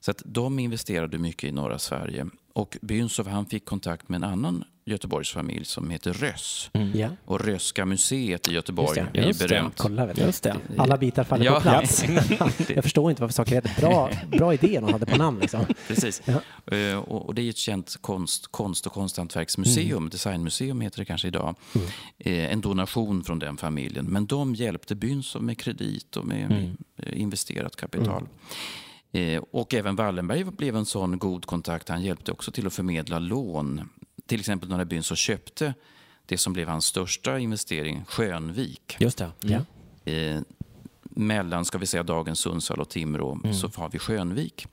[0.00, 2.26] Så att de investerade mycket i norra Sverige.
[2.52, 6.70] Och Bünsov han fick kontakt med en annan Göteborgsfamilj som heter Röss.
[6.72, 7.10] Mm.
[7.24, 9.76] Och Röska museet i Göteborg det, är berömt.
[9.76, 9.82] Det.
[9.82, 10.56] Kolla, just det.
[10.78, 12.04] Alla bitar faller ja, på plats.
[12.38, 12.50] Ja.
[12.74, 13.80] jag förstår inte varför saker heter.
[13.80, 15.40] Bra, bra idé de hade på namn.
[15.40, 15.66] Liksom.
[15.88, 16.22] Precis.
[16.24, 16.40] Ja.
[16.76, 20.10] Uh, och, det är ett känt konst, konst och konsthantverksmuseum, mm.
[20.10, 21.54] designmuseum heter det kanske idag.
[21.74, 21.86] Mm.
[22.26, 24.04] Uh, en donation från den familjen.
[24.04, 26.76] Men de hjälpte Bünsov med kredit och med, mm.
[26.96, 28.22] med investerat kapital.
[28.22, 28.28] Mm.
[29.16, 31.88] Eh, och även Wallenberg blev en sån god kontakt.
[31.88, 33.88] Han hjälpte också till att förmedla lån.
[34.26, 35.74] Till exempel när byn så köpte
[36.26, 38.96] det som blev hans största investering, Skönvik.
[38.98, 39.30] Just det.
[39.44, 39.62] Mm.
[40.04, 40.42] Eh,
[41.02, 43.54] mellan, ska vi säga, dagens Sundsvall och Timrå, mm.
[43.54, 44.66] så har vi Skönvik.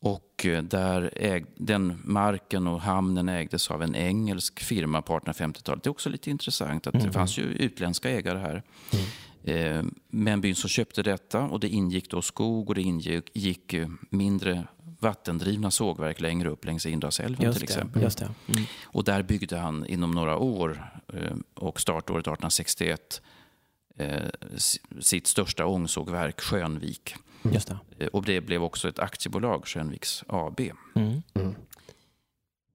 [0.00, 5.82] Och eh, där äg, den marken och hamnen ägdes av en engelsk firma på 1850-talet.
[5.82, 7.06] Det är också lite intressant att mm.
[7.06, 8.62] det fanns ju utländska ägare här.
[8.92, 9.06] Mm.
[9.44, 13.74] Eh, men byn som köpte detta och det ingick då skog och det ingick
[14.10, 14.66] mindre
[14.98, 18.02] vattendrivna sågverk längre upp längs Indalsälven till exempel.
[18.02, 18.24] Just det.
[18.24, 18.64] Mm.
[18.84, 23.22] Och där byggde han inom några år eh, och startåret 1861
[23.96, 24.22] eh,
[25.00, 27.14] sitt största ångsågverk Skönvik.
[27.52, 28.08] Just det.
[28.08, 30.60] Och det blev också ett aktiebolag, Skönviks AB.
[30.94, 31.22] Mm.
[31.34, 31.54] Mm.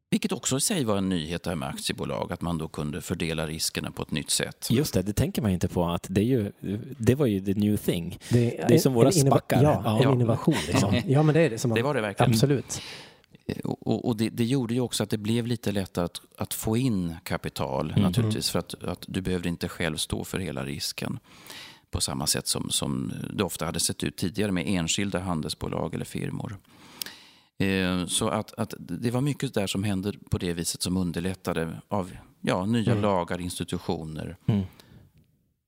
[0.10, 3.48] Vilket också i sig var en nyhet där med aktiebolag, att man då kunde fördela
[3.48, 4.68] riskerna på ett nytt sätt.
[4.72, 6.52] Just det, det tänker man inte på att det, är ju,
[6.98, 8.18] det var ju the new thing.
[8.30, 9.64] Det, Det är som våra spackar.
[9.64, 10.04] Ja, Ja.
[10.04, 10.56] en innovation.
[10.68, 11.02] Liksom.
[11.08, 11.58] Ja, men det är det.
[11.58, 12.32] Som man, Det var det verkligen.
[12.32, 12.82] Absolut.
[13.46, 16.22] Eh, Och, och- och det, det gjorde ju också att det blev lite lättare att,
[16.38, 18.02] att få in kapital Mm.
[18.04, 18.50] naturligtvis.
[18.50, 21.20] För att, att du behövde inte själv stå för hela risken.
[21.92, 26.06] På samma sätt som, som det ofta hade sett ut tidigare med enskilda handelsbolag eller
[26.06, 26.58] firmor.
[27.60, 31.82] Eh, Så att, att det var mycket där som hände på det viset som underlättade
[31.88, 33.02] av ja, nya Mm.
[33.04, 34.38] lagar, institutioner.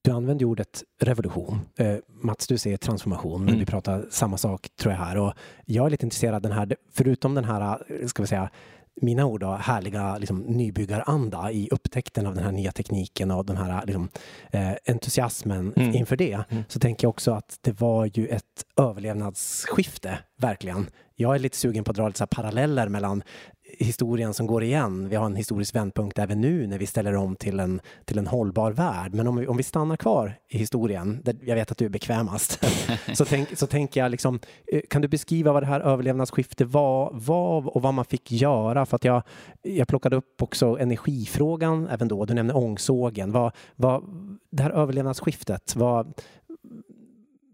[0.04, 1.60] Du använder ordet revolution.
[1.78, 3.60] Eh, Mats, du säger transformation, men Mm.
[3.60, 5.18] vi pratar samma sak tror jag här.
[5.18, 5.34] Och
[5.66, 8.50] jag är lite intresserad av den här, förutom den här, eh, ska vi säga,
[9.02, 13.58] mina ord då, härliga liksom, nybyggaranda i upptäckten av den här nya tekniken och den
[13.58, 14.10] här liksom,
[14.52, 15.96] eh, entusiasmen Mm.
[15.96, 16.64] inför det, Mm.
[16.68, 18.44] så tänker jag också att det var ju ett
[18.78, 20.90] överlevnadsskifte, verkligen.
[21.16, 23.24] Jag är lite sugen på att dra lite så paralleller mellan
[23.80, 25.10] historien som går igen.
[25.10, 28.28] Vi har en historisk vändpunkt även nu när vi ställer om till en, till en
[28.28, 29.14] hållbar värld.
[29.14, 31.90] Men om vi, om vi stannar kvar i historien, där jag vet att du är
[31.90, 32.66] bekvämast,
[33.14, 34.40] så, tänk, så tänker jag liksom,
[34.72, 38.86] eh, kan du beskriva vad det här överlevnadsskiftet var, var och vad man fick göra?
[38.86, 39.24] För att jag,
[39.62, 42.26] jag plockade upp också energifrågan även då.
[42.26, 43.32] Du nämnde ångsågen.
[43.32, 44.04] Vad, vad,
[44.52, 46.14] det här överlevnadsskiftet, vad,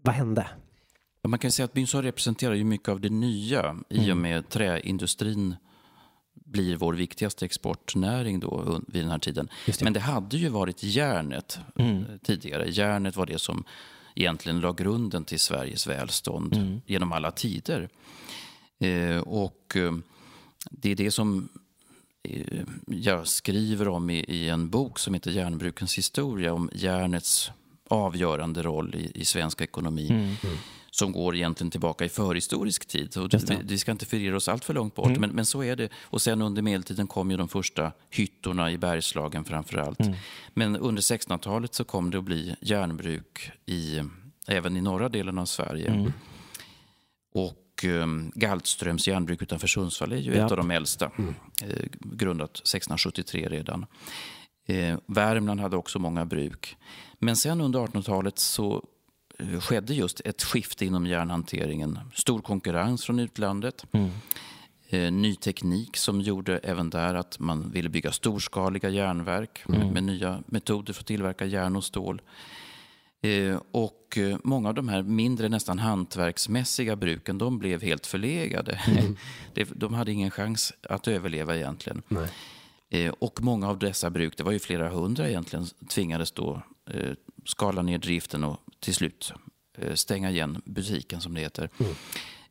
[0.02, 0.46] vad hände?
[1.28, 4.20] Man kan säga att Bynsson representerar ju mycket av det nya i och Mm.
[4.20, 5.56] med träindustrin
[6.50, 9.48] blir vår viktigaste exportnäring då vid den här tiden.
[9.66, 9.80] Det.
[9.82, 11.96] Men det hade ju varit järnet Mm.
[11.98, 12.70] eh, tidigare.
[12.70, 13.64] Järnet var det som
[14.14, 16.80] egentligen la grunden till Sveriges välstånd Mm.
[16.86, 17.88] genom alla tider.
[18.78, 19.92] Eh, och eh,
[20.70, 21.48] det är det som
[22.22, 27.50] eh, jag skriver om i, i en bok som heter Järnbrukens historia om järnets
[27.90, 30.34] avgörande roll i, i svensk ekonomi Mm.
[30.98, 33.10] Som går egentligen tillbaka i förhistorisk tid.
[33.30, 33.50] Det.
[33.50, 35.20] vi, vi ska inte förirra oss allt för långt bort, Mm.
[35.20, 35.88] men, men så är det.
[36.02, 40.00] Och sen under medeltiden kom ju de första hyttorna i Bergslagen framför allt.
[40.00, 40.14] Mm.
[40.54, 44.02] Men under 1600-talet så kom det att bli järnbruk i,
[44.48, 45.88] även i norra delen av Sverige.
[45.90, 46.12] Mm.
[47.34, 50.44] Och um, Galtströms järnbruk utanför Sundsvall är ju Ja.
[50.46, 51.10] ett av de äldsta,
[51.62, 53.86] eh, grundat 1673 redan.
[54.68, 56.76] Eh, Värmland hade också många bruk.
[57.18, 58.84] Men sen under 1800-talet så
[59.60, 61.98] skedde just ett skifte inom järnhanteringen.
[62.14, 63.84] Stor konkurrens från utlandet.
[63.92, 64.10] Mm.
[64.90, 69.80] Eh, ny teknik som gjorde även där att man ville bygga storskaliga järnverk Mm.
[69.80, 72.22] med, med nya metoder för att tillverka järn och stål.
[73.22, 78.80] Eh, och eh, många av de här mindre, nästan hantverksmässiga bruken, de blev helt förlegade.
[79.54, 82.02] Det- de hade ingen chans att överleva egentligen.
[83.18, 86.62] Och många av dessa bruk, det var ju flera hundra egentligen, tvingades då
[87.44, 89.32] skala ner driften och till slut
[89.78, 91.70] eh, stänga igen butiken som det heter.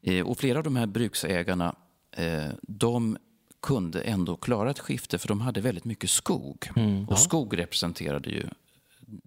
[0.01, 1.75] Eh, och flera av de här bruksägarna,
[2.11, 3.17] eh, de
[3.61, 6.69] kunde ändå klara ett skifte för de hade väldigt mycket skog.
[6.75, 7.07] Mm.
[7.09, 8.43] Och skog representerade ju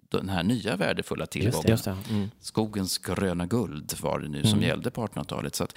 [0.09, 1.69] den här nya värdefulla tillgången.
[1.69, 1.97] Just det.
[2.09, 2.31] Mm.
[2.39, 5.55] Skogens gröna guld var det nu som gällde på 1800-talet.
[5.55, 5.75] Så att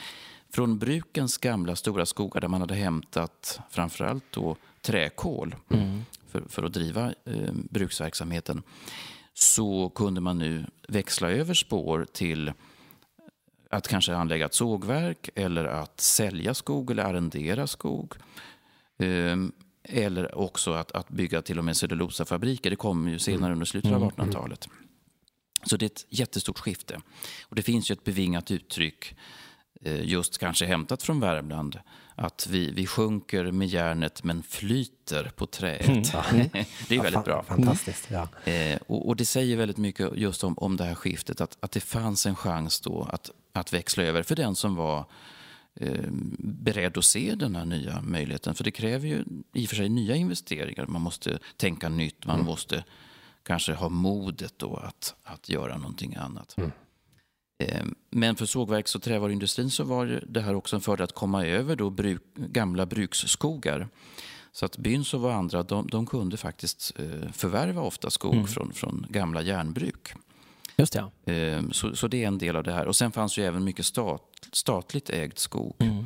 [0.50, 5.56] från brukens gamla stora skogar där man hade hämtat framförallt då träkol
[6.28, 8.62] för, för att driva eh, bruksverksamheten
[9.34, 12.52] så kunde man nu växla över spår till
[13.70, 18.14] att kanske anlägga ett sågverk eller att sälja skog eller arrendera skog.
[18.98, 22.70] Ehm, eller också att, att bygga till och med cellulosafabriker.
[22.70, 24.68] Det kom ju senare under slutet av 1800-talet.
[25.66, 27.00] Så det är ett jättestort skifte.
[27.42, 29.14] Och det finns ju ett bevingat uttryck,
[29.80, 31.78] eh, just kanske hämtat från Värmland,
[32.16, 36.12] att vi, vi sjunker med järnet men flyter på träet.
[36.88, 37.42] det är väldigt Ja, bra.
[37.42, 38.09] fa- Fantastiskt.
[38.11, 38.29] Ja.
[38.53, 41.70] Eh, och, och det säger väldigt mycket just om, om det här skiftet, att, att
[41.72, 45.05] det fanns en chans då att, att växla över för den som var
[45.74, 46.05] eh,
[46.38, 48.55] beredd att se den här nya möjligheten.
[48.55, 50.87] För det kräver ju i och för sig nya investeringar.
[50.87, 52.85] Man måste tänka nytt, man måste
[53.42, 56.55] kanske ha modet då att, att göra någonting annat.
[56.59, 56.68] Eh,
[58.10, 61.76] Men för sågverks och trävaruindustrin så var det här också en fördel att komma över
[61.76, 63.88] då bruk, gamla bruksskogar.
[64.52, 69.06] Så att Bynsov och andra de, de kunde faktiskt eh, förvärva ofta skog från, från
[69.08, 70.12] gamla järnbruk.
[70.76, 71.32] Just det, ja.
[71.32, 72.86] Eh, Så, så det är en del av det här.
[72.86, 75.76] Och sen fanns ju även mycket stat, statligt ägd skog.
[75.78, 76.04] Eh,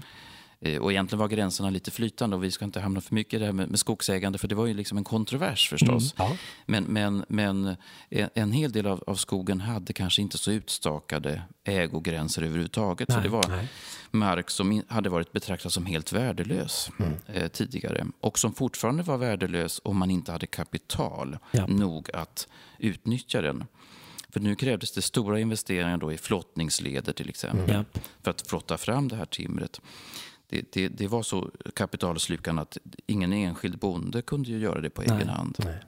[0.81, 3.45] Och egentligen var gränserna lite flytande och vi ska inte hamna för mycket i det
[3.45, 6.15] här med, med skogsägande för det var ju liksom en kontrovers förstås.
[6.19, 6.37] Ja.
[6.67, 7.77] Men, men, men
[8.11, 13.09] en, en hel del av, av skogen hade kanske inte så utstakade ägogränser överhuvudtaget.
[13.09, 13.69] så Nej, det var nej.
[14.11, 16.91] mark som hade varit betraktad som helt värdelös
[17.27, 18.07] eh, tidigare.
[18.21, 21.67] Och som fortfarande var värdelös om man inte hade kapital Ja.
[21.67, 23.65] nog att utnyttja den.
[24.31, 27.75] För nu krävdes det stora investeringar då i flottningsleder till exempel.
[27.75, 28.01] Ja.
[28.23, 29.81] För att flotta fram det här timret.
[30.49, 35.03] Det, det, det, var så kapitalslukande att ingen enskild bonde kunde ju göra det på
[35.03, 35.57] egen hand.
[35.59, 35.79] Nej.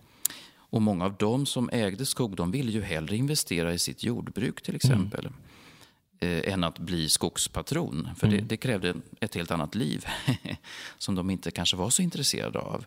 [0.55, 4.63] Och många av dem som ägde skog de ville ju hellre investera i sitt jordbruk
[4.63, 5.27] till exempel.
[5.27, 5.35] Mm.
[6.21, 8.09] Eh, än att bli skogspatron.
[8.17, 8.39] För mm.
[8.39, 10.05] det, det, krävde ett helt annat liv
[10.99, 12.85] som de inte kanske var så intresserade av.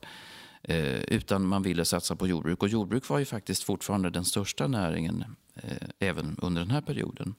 [0.64, 2.64] Eh, utan man ville satsa på jordbruk.
[2.64, 7.36] Och jordbruk var ju faktiskt fortfarande den största näringen eh, även under den här perioden.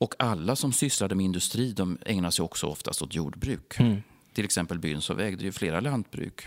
[0.00, 3.80] Och alla som sysslade med industri de ägnade sig också oftast åt jordbruk.
[3.80, 4.02] Mm.
[4.34, 6.46] Till exempel Bünsov ägde ju flera lantbruk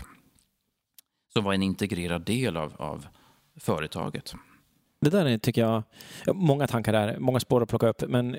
[1.32, 3.06] som var en integrerad del av, av
[3.56, 4.34] företaget.
[5.00, 5.82] Det där tycker jag,
[6.34, 8.36] många tankar där, många spår att plocka upp, men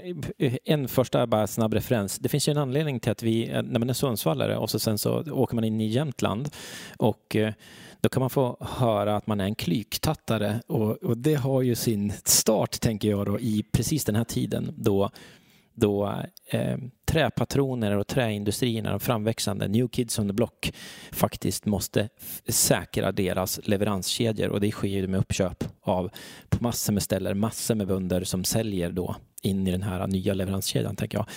[0.65, 2.19] en första bara snabb referens.
[2.19, 4.97] Det finns ju en anledning till att vi, när man är Sundsvallare och så sen
[4.97, 6.49] så åker man in i Jämtland
[6.97, 7.53] och eh,
[8.03, 11.75] då kan man få höra att man är en klyktattare och, och det har ju
[11.75, 15.09] sin start, tänker jag, då, i precis den här tiden då
[15.75, 20.73] då eh, träpatroner och träindustrierna, de framväxande New Kids on the Block,
[21.11, 22.09] faktiskt måste
[22.47, 26.11] säkra deras leveranskedjor och det sker ju med uppköp av
[26.49, 30.33] på massor med ställen, massor med bönder som säljer då in i den här nya
[30.33, 31.27] leveranskedjan, tänker jag.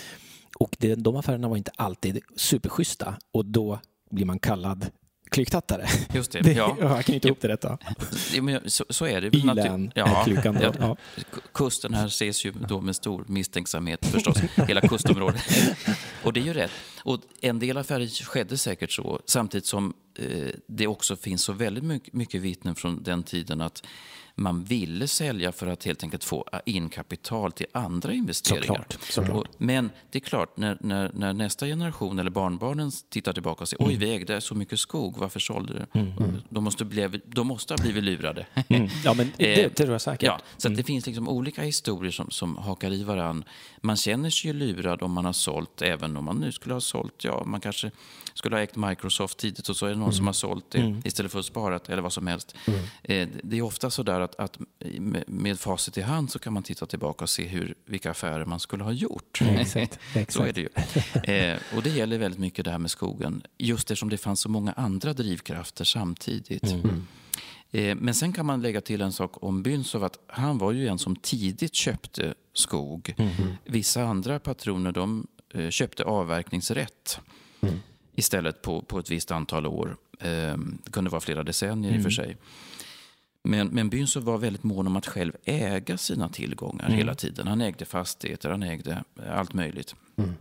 [0.59, 3.79] Och det, de affärerna var inte alltid superschyssta och då
[4.11, 4.87] blir man kallad
[5.31, 5.87] klyktattare.
[6.15, 6.77] Just det, det ja.
[6.81, 7.79] Jag kan inte ihop det rätta.
[8.67, 9.31] Så, så är det.
[9.31, 10.59] Bilen ja, klukan.
[10.63, 10.73] Ja.
[10.79, 10.97] Ja.
[11.53, 14.37] Kusten här ses ju då med stor misstänksamhet förstås,
[14.69, 15.43] hela kustområdet.
[16.23, 16.71] Och det är ju rätt.
[17.07, 21.85] Och en del affärer skedde säkert så, samtidigt som eh, det också finns så väldigt
[21.85, 23.83] mycket, mycket vittnen från den tiden att
[24.39, 28.67] man ville sälja för att helt enkelt få in kapital till andra investeringar.
[28.67, 29.49] Såklart, såklart.
[29.59, 33.85] men det är klart, när, när, när, nästa generation eller barnbarnen tittar tillbaka och säger
[33.85, 33.95] mm.
[33.95, 36.01] oj, vi ägde så mycket skog, varför sålde du?
[36.01, 36.13] Mm.
[36.19, 36.43] mm.
[36.49, 38.47] De, måste bli, de måste ha blivit lurade.
[38.69, 38.89] Mm.
[39.05, 40.27] Ja, men det, det tror jag säkert.
[40.27, 40.77] Ja, så mm.
[40.77, 43.45] det finns liksom olika historier som, som hakar i varann.
[43.81, 46.81] Man känner sig ju lurad om man har sålt, även om man nu skulle ha
[46.81, 47.91] sålt, ja, man kanske
[48.35, 51.33] skulle ha ägt Microsoft tidigt och så är det någon som har sålt det istället
[51.33, 52.57] för att spara eller vad som helst.
[53.03, 54.59] Eh, det är ofta så där att, att
[55.27, 58.61] med facit i hand så kan man titta tillbaka och se hur, vilka affärer man
[58.61, 59.41] skulle ha gjort.
[59.59, 60.33] Exakt, exakt.
[60.33, 60.69] så är det ju.
[61.35, 63.43] Eh, och det gäller väldigt mycket det här med skogen.
[63.59, 66.63] Just eftersom det fanns så många andra drivkrafter samtidigt.
[66.63, 67.07] Mm.
[67.71, 70.89] Eh, men sen kan man lägga till en sak om Bünsov, att han var ju
[70.89, 73.15] en som tidigt köpte skog.
[73.19, 73.33] Mm.
[73.65, 75.27] Vissa andra patroner de
[75.71, 77.21] köpte avverkningsrätt
[77.61, 77.75] mm.
[78.15, 79.97] istället på, på ett visst antal år.
[80.21, 82.29] Eh, det kunde vara flera decennier i och för mm.
[82.29, 82.37] sig.
[83.43, 86.99] Men, men Bünsov var väldigt mån om att själv äga sina tillgångar mm.
[86.99, 87.47] hela tiden.
[87.47, 89.95] Han ägde fastigheter, han ägde allt möjligt.
[90.17, 90.35] Mm.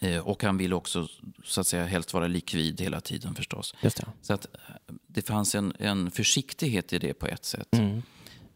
[0.00, 1.08] Eh, och han ville också
[1.44, 3.74] så att säga, helst vara likvid hela tiden förstås.
[3.82, 4.06] Just det.
[4.22, 8.02] Så att eh, det fanns en, en försiktighet i det på ett sätt mm.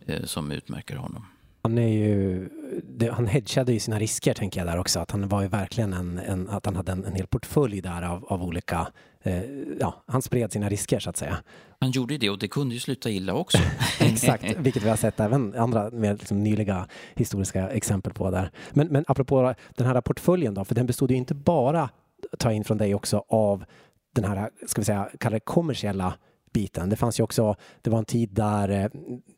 [0.07, 1.27] eh, som utmärker honom.
[1.65, 2.49] Han är ju,
[2.83, 5.01] det, han hedgade ju sina risker tänker jag där också.
[5.01, 8.03] Att han var ju verkligen en, en att han hade en, en hel portfölj där
[8.03, 8.89] av, av olika,
[9.23, 9.43] eh,
[9.81, 11.37] ja, han spred sina risker så att säga.
[11.81, 13.59] Han gjorde det och det kunde ju sluta illa också.
[14.01, 18.51] Exakt, vilket vi har sett även andra mer liksom nyliga historiska exempel på där.
[18.71, 21.91] Men, men apropå den här portföljen då, för den bestod ju inte bara,
[22.39, 23.65] ta in från dig också, av
[24.15, 26.15] den här, ska vi säga, kalla det kommersiella
[26.55, 26.89] biten.
[26.89, 28.89] Det fanns ju också, det var en tid där, eh,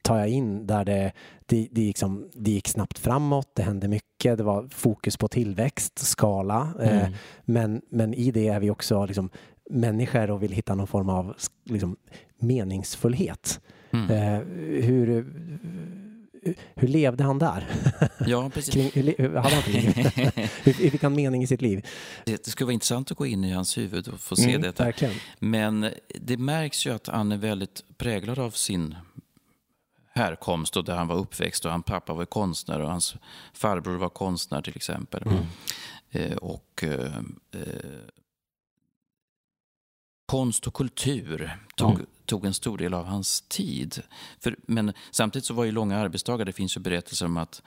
[0.02, 1.12] tar jag in, där det,
[1.46, 5.98] det, det, liksom, det gick snabbt framåt, det hände mycket, det var fokus på tillväxt,
[5.98, 6.74] skala.
[6.80, 7.12] Eh, mm.
[7.44, 9.30] men, men i det är vi också liksom,
[9.70, 11.96] människor och vill hitta någon form av liksom,
[12.38, 13.60] meningsfullhet.
[13.90, 14.10] Mm.
[14.10, 14.40] Eh,
[14.82, 15.26] hur,
[16.74, 17.66] hur levde han där?
[18.26, 18.74] Ja, precis.
[18.74, 19.62] Kring, hur, hade han
[20.62, 21.86] hur, fick han mening i sitt liv?
[22.24, 24.84] Det skulle vara intressant att gå in i hans huvud och få se mm, detta.
[24.84, 25.14] Verkligen.
[25.38, 28.94] Men det märks ju att han är väldigt präglad av sin
[30.16, 31.64] härkomst och där han var uppväxt.
[31.64, 33.16] Och hans pappa var konstnär och hans
[33.52, 35.22] farbror var konstnär till exempel.
[35.22, 35.44] Mm.
[36.10, 37.16] Eh, och eh,
[37.52, 37.60] eh
[40.26, 42.06] konst och kultur tog, mm.
[42.26, 44.02] Tog en stor del av hans tid.
[44.40, 46.44] För, men samtidigt så var ju långa arbetsdagar.
[46.44, 47.62] Det finns ju berättelser om att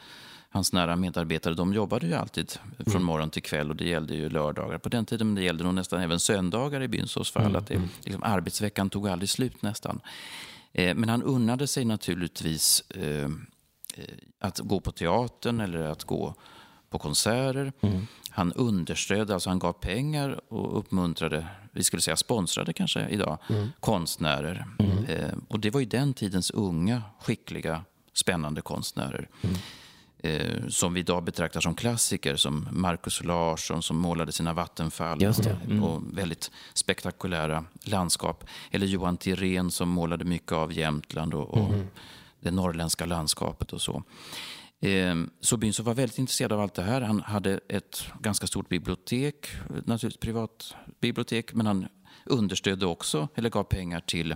[0.50, 3.04] hans nära medarbetare de jobbade ju alltid från mm.
[3.04, 4.78] morgon till kväll och det gällde ju lördagar.
[4.78, 7.46] På den tiden det gällde nog nästan även söndagar i Bünsovs fall.
[7.46, 7.56] Mm.
[7.56, 7.90] Att det, mm.
[8.04, 10.02] liksom, arbetsveckan tog aldrig slut nästan.
[10.74, 13.30] Eh, men han unnade sig naturligtvis eh, eh
[14.42, 16.36] att gå på teatern eller att gå
[16.90, 17.74] på konserter.
[17.82, 18.08] Mm.
[18.30, 21.48] Han understödde, alltså han gav pengar och uppmuntrade,
[21.80, 23.70] vi skulle säga sponsrade kanske idag, mm.
[23.80, 24.66] konstnärer.
[24.80, 25.06] Mm.
[25.06, 29.30] Eh, och det var ju den tidens unga, skickliga, spännande konstnärer.
[29.42, 29.56] Mm.
[30.24, 35.84] Eh, som vi idag betraktar som klassiker, som Marcus Larsson som målade sina vattenfall mm.
[35.84, 38.44] och väldigt spektakulära landskap.
[38.72, 41.88] Eller Johan Tirén som målade mycket av Jämtland och, och mm.
[42.40, 44.04] det norrländska landskapet och så.
[44.82, 47.02] Ehm, så Bynsow var väldigt intresserad av allt det här.
[47.02, 49.48] Han hade ett ganska stort bibliotek,
[49.86, 51.88] naturligtvis privat bibliotek, men han
[52.26, 54.36] understödde också, eller gav pengar till,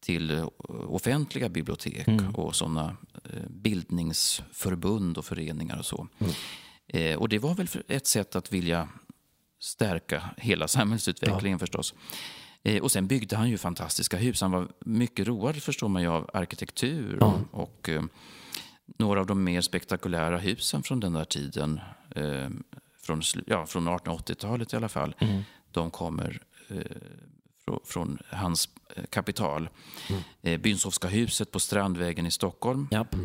[0.00, 0.44] till
[0.88, 2.34] offentliga bibliotek mm.
[2.34, 6.08] och sådana eh, bildningsförbund och föreningar och så.
[6.18, 6.32] Mm.
[6.86, 8.88] Eh, och det var väl ett sätt att vilja
[9.60, 11.58] stärka hela samhällsutvecklingen ja.
[11.58, 11.94] förstås.
[12.62, 14.40] Eh, och sen byggde han ju fantastiska hus.
[14.40, 17.16] Han var mycket road, förstår man ju, av arkitektur.
[17.20, 17.40] Ja.
[17.50, 18.02] Och, eh,
[18.86, 21.80] några av de mer spektakulära husen från den där tiden,
[22.10, 22.48] eh,
[23.02, 25.42] från, ja, från 1880-talet i alla fall, mm.
[25.70, 26.78] de kommer eh,
[27.84, 29.68] från, hans eh, kapital.
[30.08, 30.22] Mm.
[30.42, 32.88] Eh, Bynsovska huset på Strandvägen i Stockholm.
[32.90, 33.16] Japp.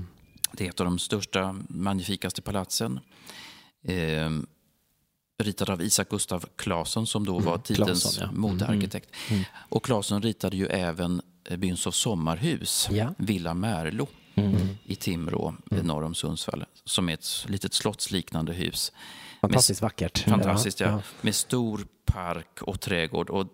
[0.51, 2.99] Det är ett av de största, magnifikaste palatsen.
[3.83, 4.29] Eh,
[5.43, 7.45] ritad av Isak Gustav Claesson som då mm.
[7.45, 8.39] var tidens Claesson, ja.
[8.39, 9.09] modearkitekt.
[9.29, 9.39] Mm.
[9.39, 9.45] mm.
[9.69, 13.13] Och Claesson ritade ju även eh, Bynsovs sommarhus, ja.
[13.17, 14.67] Villa Märlo mm.
[14.83, 15.87] i Timrå mm.
[15.87, 16.65] norr om Sundsvall.
[16.83, 18.91] Som är ett litet slottsliknande hus.
[19.41, 20.19] Fantastiskt med, vackert.
[20.19, 20.87] Fantastiskt, ja.
[20.87, 21.01] ja.
[21.21, 23.29] Med stor park och trädgård.
[23.29, 23.47] Och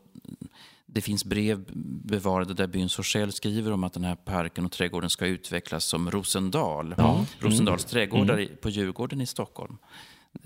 [0.86, 1.65] det finns brev
[2.05, 5.86] bevarade där byn så själv skriver om att den här parken och trädgården ska utvecklas
[5.86, 6.95] som Rosendal.
[6.97, 7.25] Ja.
[7.39, 7.89] Rosendals mm.
[7.89, 8.57] trädgårdar mm.
[8.61, 9.77] på Djurgården i Stockholm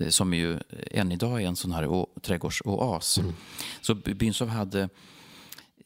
[0.08, 0.58] som ju
[0.90, 3.18] än idag är en sån här trädgårdsoas.
[3.18, 3.34] Mm.
[3.80, 4.88] Så Bynsov hade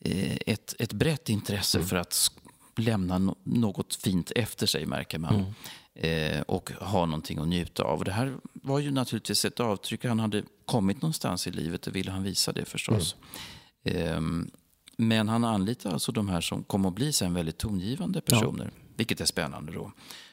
[0.01, 1.89] eh, ett, ett brett intresse mm.
[1.89, 2.31] för att
[2.77, 5.35] lämna något fint efter sig, märker man.
[5.35, 5.53] Mm.
[5.95, 7.99] Eh, och ha någonting att njuta av.
[7.99, 10.05] Och det här var ju naturligtvis ett avtryck.
[10.05, 13.17] Han hade kommit någonstans i livet och ville han visa det förstås.
[13.85, 14.21] Eh,
[14.97, 18.65] men han anlitade alltså de här som kom att bli sen väldigt tongivande personer.
[18.65, 18.83] Ja.
[18.97, 19.93] Vilket är spännande då.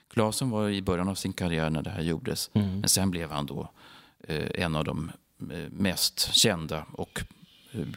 [0.10, 2.50] Klasen var i början av sin karriär när det här gjordes.
[2.54, 2.80] Mm.
[2.80, 3.72] Men sen blev han då
[4.28, 5.12] eh, en av de
[5.52, 7.22] eh, mest kända och
[7.72, 7.88] eh,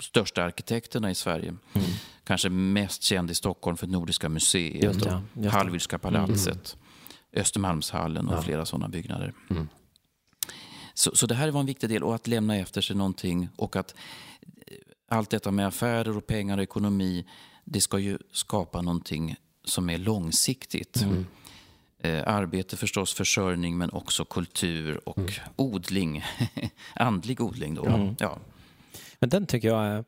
[0.00, 1.48] största arkitekterna i Sverige.
[1.48, 1.90] Mm.
[2.30, 7.42] Kanske mest känd i Stockholm för Nordiska museet, just det, just Hallwylska palatset, mm.
[7.42, 8.42] Östermalmshallen och ja.
[8.42, 9.32] flera sådana byggnader.
[9.50, 9.68] Mm.
[10.94, 13.76] Så, så det här var en viktig del och att lämna efter sig någonting och
[13.76, 13.94] att
[14.66, 14.76] eh,
[15.08, 17.24] allt detta med affärer och pengar och ekonomi,
[17.64, 21.02] det ska ju skapa någonting som är långsiktigt.
[21.02, 21.26] Mm.
[21.98, 25.32] Eh, arbete förstås, försörjning men också kultur och mm.
[25.56, 26.24] odling.
[26.94, 27.84] Andlig odling då.
[27.84, 28.16] Mm.
[28.18, 28.38] Ja.
[29.18, 30.04] Men den tycker jag är,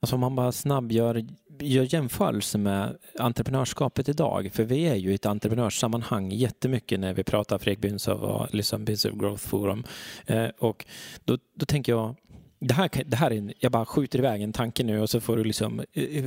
[0.00, 1.24] alltså om man bara snabb gör,
[1.62, 7.58] jämförelse med entreprenörskapet idag, för vi är ju i ett entreprenörssammanhang jättemycket när vi pratar
[7.58, 9.84] Fredrik Bynsov och liksom Business Growth Forum.
[10.26, 10.86] Eh, och
[11.24, 12.16] då, då tänker jag,
[12.58, 15.36] det här, det här är, jag bara skjuter iväg en tanke nu och så får
[15.36, 16.24] du liksom eh,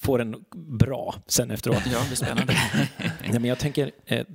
[0.00, 1.82] får den bra sen efteråt.
[1.92, 2.56] Ja, det är spännande.
[3.24, 4.26] ja, men jag tänker, eh,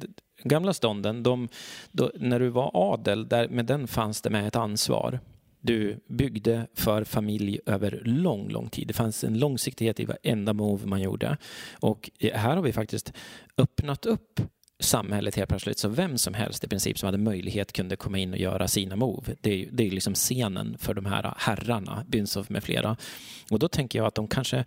[0.43, 1.47] gamla stånden, de,
[1.91, 5.19] då, när du var adel, där, med den fanns det med ett ansvar.
[5.61, 8.87] Du byggde för familj över lång, lång tid.
[8.87, 11.37] Det fanns en långsiktighet i varenda move man gjorde.
[11.79, 13.13] Och här har vi faktiskt
[13.57, 14.41] öppnat upp
[14.79, 18.33] samhället helt plötsligt så vem som helst i princip som hade möjlighet kunde komma in
[18.33, 19.35] och göra sina move.
[19.41, 22.97] Det är, det är liksom scenen för de här herrarna, Bynsof med flera.
[23.51, 24.65] Och då tänker jag att de kanske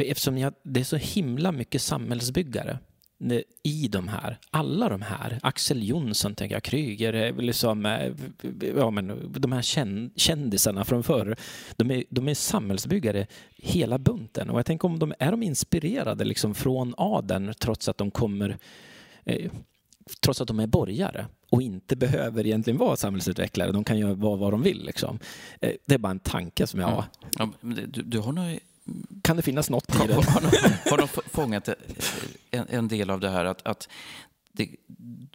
[0.00, 2.78] Eftersom jag, det är så himla mycket samhällsbyggare
[3.62, 8.12] i de här, alla de här, Axel Jonsson, tänker jag, Kryger, liksom, eh,
[8.76, 9.62] ja, men, de här
[10.16, 11.36] kändisarna från förr,
[11.76, 14.50] de är, de är samhällsbyggare hela bunten.
[14.50, 18.58] Och jag tänker om de är de inspirerade liksom från adeln trots att de kommer
[19.24, 19.50] eh,
[20.20, 23.72] trots att de är borgare och inte behöver egentligen vara samhällsutvecklare.
[23.72, 24.84] De kan göra vad, vad de vill.
[24.84, 25.18] Liksom.
[25.60, 27.04] Eh, det är bara en tanke som jag har.
[27.38, 28.58] Ja, du, du har nog
[29.22, 30.14] kan det finnas något i det?
[30.14, 31.68] Har, de, har de fångat
[32.50, 33.88] en, en, del av det här att, att
[34.52, 34.68] det,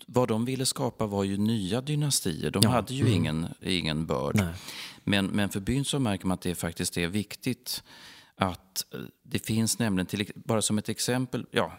[0.06, 2.52] vad de ville skapa var ju nya dynastier.
[2.52, 2.70] De ja.
[2.70, 3.14] hade ju mm.
[3.14, 4.42] ingen, ingen börd.
[5.04, 7.84] Men, men för byn så märker man att det faktiskt är viktigt
[8.36, 11.72] att eh, det finns nämligen, till, bara som ett exempel, ja,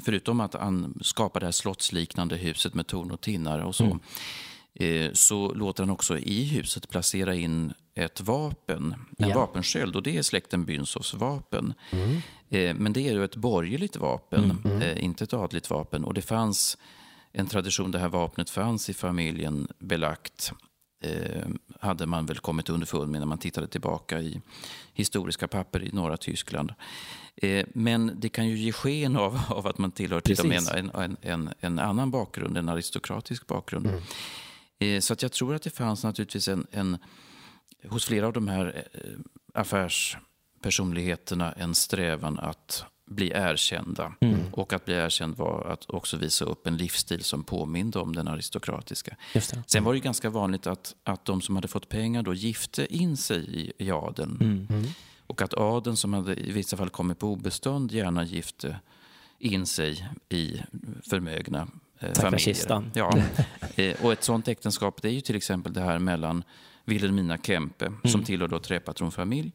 [0.00, 4.00] förutom att han skapar det här slottsliknande huset med torn och tinnar och så, mm.
[4.74, 9.34] Eh, så låter han också i huset placera in ett vapen, en ja.
[9.34, 11.74] vapensköld och det är släkten Bynsovs vapen.
[11.90, 12.16] Mm.
[12.48, 14.58] Eh, men det är ju ett borgerligt vapen, mm.
[14.64, 14.82] mm.
[14.82, 16.04] eh, inte ett adligt vapen.
[16.04, 16.78] Och det fanns
[17.32, 20.52] en tradition, det här vapnet fanns i familjen belagt
[21.80, 24.40] hade man väl kommit underfund med när man tittade tillbaka i
[24.94, 26.72] historiska papper i norra Tyskland.
[27.72, 31.50] Men det kan ju ge sken av, av att man tillhör till en, en, en,
[31.60, 33.86] en, annan bakgrund, en aristokratisk bakgrund.
[33.86, 34.00] Mm.
[34.80, 36.98] Eh, så att jag tror att det fanns naturligtvis en, en
[37.88, 39.00] hos flera av de här eh,
[39.54, 44.12] affärspersonligheterna en strävan att bli erkända.
[44.20, 44.40] Mm.
[44.52, 48.28] Och att bli erkänd var att också visa upp en livsstil som påminde om den
[48.28, 49.16] aristokratiska.
[49.66, 53.16] Sen var det ganska vanligt att, att de som hade fått pengar då gifte in
[53.16, 54.38] sig i, i adeln.
[54.40, 54.66] Mm.
[54.70, 54.86] Mm.
[55.26, 58.80] Och att adeln som hade i vissa fall kommit på obestånd gärna gifte
[59.38, 60.62] in sig i
[61.10, 61.68] förmögna
[62.00, 62.38] eh, Tack för familjer.
[62.38, 62.90] kistan.
[62.94, 63.18] Ja.
[63.76, 66.44] Eh, och ett sånt äktenskap det är ju till exempel det här mellan
[66.84, 67.98] Wilhelmina Kempe, Mm.
[68.04, 69.52] som tillhör då träpatronfamilj,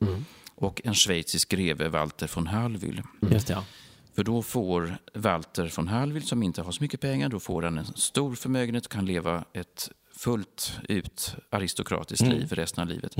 [0.56, 3.02] och en schweizisk greve, Walter von Hallwyl.
[3.32, 3.64] Just det, ja.
[4.16, 7.78] För då får Walter von Hallwyl, som inte har så mycket pengar, då får han
[7.78, 12.38] en stor förmögenhet och kan leva ett fullt ut aristokratiskt Mm.
[12.38, 13.16] liv resten av livet.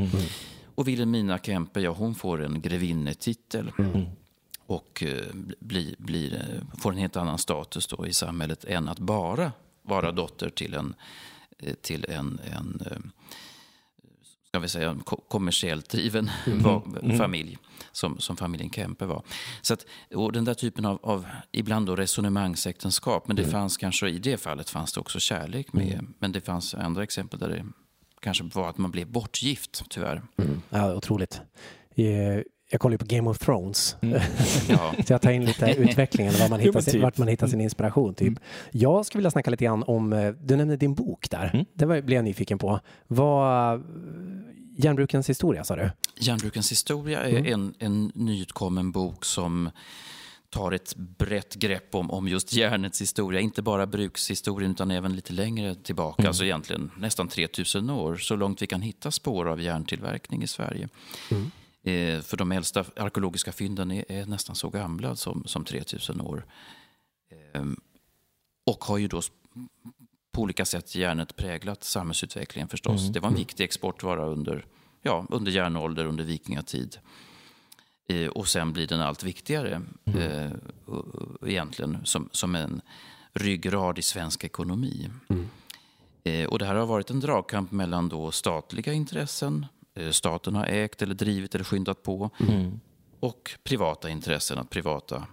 [0.76, 3.72] Och Wilhelmina Kempe, ja hon får en grevinnetitel.
[3.80, 4.06] Mm.
[4.68, 5.26] Och eh,
[5.60, 9.52] blir, blir, eh, får en helt annan status då i samhället än att bara
[9.82, 10.96] vara dotter till en,
[11.60, 12.82] eh, till en, en
[14.48, 16.82] ska vi säga, ko- kommersiellt driven va-
[17.18, 17.58] familj
[17.92, 19.24] som, som familjen Kempe var.
[19.62, 19.86] Så att,
[20.16, 24.38] och den där typen av, av ibland då resonemangsäktenskap, men det fanns kanske i det
[24.38, 26.06] fallet fanns det också kärlek med.
[26.20, 27.66] Men det fanns andra exempel där det
[28.20, 30.22] kanske var att man blev bortgift, tyvärr.
[30.70, 31.42] Ja, otroligt.
[32.76, 33.96] Jag kollar ju på Game of Thrones.
[34.70, 34.94] Ja.
[35.06, 37.02] Så jag tar in lite utvecklingen, var man Jo, hittar sin, typ.
[37.02, 38.14] vart man hittar sin inspiration.
[38.14, 38.40] Typ.
[38.72, 41.50] Jag skulle vilja snacka lite grann om, eh, du nämnde din bok där.
[41.54, 41.66] Mm.
[41.74, 42.80] Det var, blev jag nyfiken på.
[43.08, 43.84] Vad,
[44.78, 45.92] järnbrukens historia sa du?
[46.20, 49.70] Järnbrukens historia är en, en nyutkommen bok som
[50.50, 53.40] tar ett brett grepp om, om just järnets historia.
[53.42, 58.16] Inte bara brukshistorien utan även lite längre tillbaka, alltså egentligen nästan 3000 år.
[58.16, 60.90] Så långt vi kan hitta spår av järntillverkning i Sverige.
[61.32, 61.38] Eh,
[62.22, 66.46] för de äldsta arkeologiska fynden är, nästan så gamla som, som 3000 år.
[67.54, 67.66] Eh,
[68.66, 69.22] och har ju då
[70.32, 73.10] på olika sätt järnet präglat samhällsutvecklingen förstås.
[73.14, 74.66] Det var en viktig exportvara under,
[75.02, 76.98] ja, under järnålder, under vikingatid.
[78.10, 80.52] Eh, och sen blir den allt viktigare eh,
[80.86, 81.06] och-
[81.42, 82.82] och egentligen som, som en
[83.34, 85.10] ryggrad i svensk ekonomi.
[86.24, 89.68] Eh, och det här har varit en dragkamp mellan då statliga intressen, eh,
[90.12, 92.30] staten har ägt eller drivit eller skyndat på,
[93.20, 95.28] och privata intressen, att privata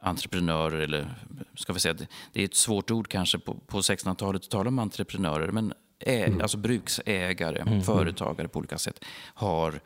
[0.00, 1.14] entreprenörer eller
[1.54, 1.94] ska vi säga,
[2.32, 6.32] det- är ett svårt ord kanske på, på 1600-talet att tala om entreprenörer, men ä,
[6.42, 9.80] alltså bruksägare, företagare på olika sätt har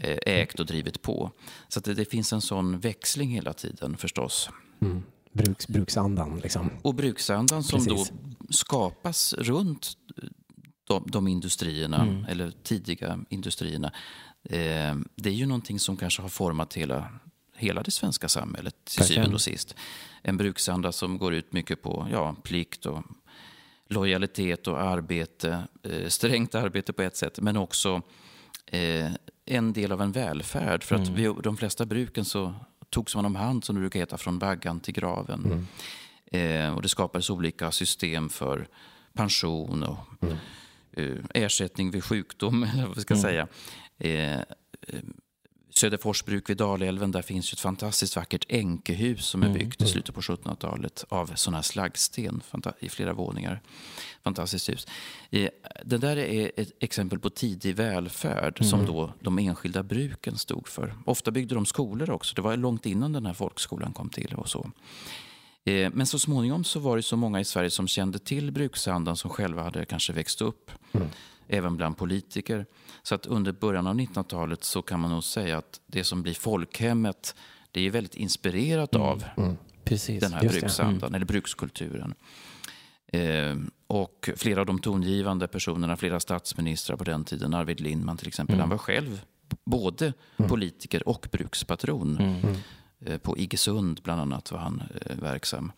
[0.00, 1.30] eh, ägt och drivit på.
[1.68, 4.50] Så det, det finns en sån växling hela tiden förstås.
[5.32, 6.70] Bruks, bruksandan liksom.
[6.82, 8.08] Och bruksandan som Precis.
[8.10, 8.16] då
[8.50, 9.92] skapas runt
[10.90, 13.92] de, de industrierna, eller tidiga industrierna,
[14.44, 17.08] eh, det är ju någonting som kanske har format hela,
[17.56, 19.74] hela det svenska samhället till syvende och sist.
[20.22, 23.02] En bruksanda som går ut mycket på ja, plikt och
[23.88, 28.02] lojalitet och arbete, eh, strängt arbete på ett sätt, men också
[28.66, 29.12] eh,
[29.46, 30.84] en del av en välfärd.
[30.84, 32.54] För att vid de flesta bruken så
[32.90, 35.66] togs man om hand, som det brukar heta, från vaggan till graven.
[36.32, 38.68] Eh, och det skapades olika system för
[39.12, 40.36] pension och eh,
[41.34, 43.48] ersättning vid sjukdom, eller vad vi ska säga.
[43.98, 44.42] Eh, eh,
[45.74, 49.86] Söderfors bruk vid Dalälven, där finns ju ett fantastiskt vackert änkehus som är byggt i
[49.86, 52.42] slutet på 1700-talet av sån här slaggsten
[52.80, 53.60] i flera våningar.
[54.24, 54.86] Fantastiskt hus.
[55.30, 55.48] Eh,
[55.84, 60.94] Det där är ett exempel på tidig välfärd som då de enskilda bruken stod för.
[61.06, 62.34] Ofta byggde de skolor också.
[62.34, 64.70] Det var långt innan den här folkskolan kom till och så.
[65.70, 69.16] Eh, Men så småningom så var det så många i Sverige som kände till bruksandan
[69.16, 70.70] som själva hade kanske växt upp.
[71.48, 72.66] Även bland politiker.
[73.02, 76.34] Så att under början av 1900-talet så kan man nog säga att det som blir
[76.34, 77.34] folkhemmet
[77.72, 79.24] det är väldigt inspirerat av
[79.84, 80.20] Precis.
[80.20, 82.14] den här Just bruksandan, eller brukskulturen.
[83.12, 83.56] Eh,
[83.86, 88.60] och flera av de tongivande personerna, flera statsministrar på den tiden, Arvid Lindman till exempel,
[88.60, 89.20] han var själv
[89.64, 92.18] både politiker och brukspatron.
[93.06, 95.72] Eh, på Iggesund bland annat var han eh, verksam.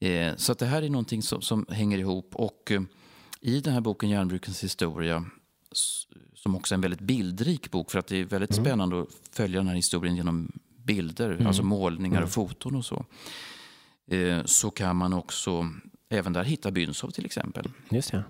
[0.00, 2.36] Eh, så att det här är någonting som, som hänger ihop.
[2.36, 2.72] Och
[3.40, 5.24] i den här boken Järnbrukens historia,
[6.34, 9.60] som också är en väldigt bildrik bok, för att det är väldigt spännande att följa
[9.60, 13.04] den här historien genom bilder, alltså målningar och foton och så.
[14.44, 15.70] Så kan man också
[16.08, 17.68] även där hitta Bynshov till exempel.
[17.90, 18.12] Just.
[18.12, 18.22] Ja,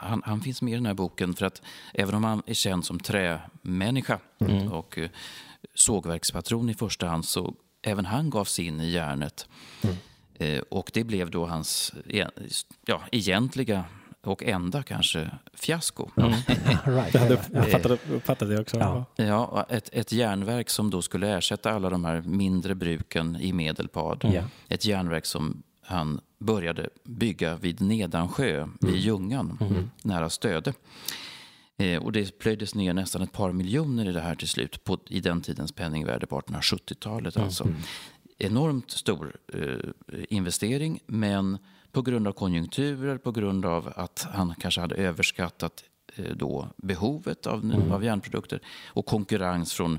[0.00, 1.62] Han, han finns med i den här boken för att
[1.94, 4.18] även om han är känd som trämänniska
[4.70, 5.10] och eh,
[5.80, 9.48] sågverkspatron i första hand så även han gav sig in i järnet.
[10.34, 11.92] Eh, och det blev då hans
[12.86, 13.84] ja, egentliga
[14.22, 16.10] och enda kanske fiasko.
[16.84, 17.14] Right.
[17.14, 18.76] Jag, hade, jag fattade, det också.
[18.78, 19.04] Ja.
[19.16, 24.30] Ja, ett, ett järnverk som då skulle ersätta alla de här mindre bruken i Medelpad.
[24.34, 24.42] Ja.
[24.68, 29.58] Ett järnverk som han började bygga vid Nedansjö, vid Ljungan,
[30.02, 30.72] nära Stöde.
[31.80, 34.98] Eh, och det plöjdes ner nästan ett par miljoner i det här till slut, på,
[35.08, 37.36] i den tidens penningvärde på 1870-talet.
[37.36, 37.68] Alltså.
[38.38, 41.58] Enormt stor eh, investering, men
[41.92, 45.84] på grund av konjunkturer, på grund av att han kanske hade överskattat
[46.16, 49.98] eh, då behovet av, av järnprodukter och konkurrens från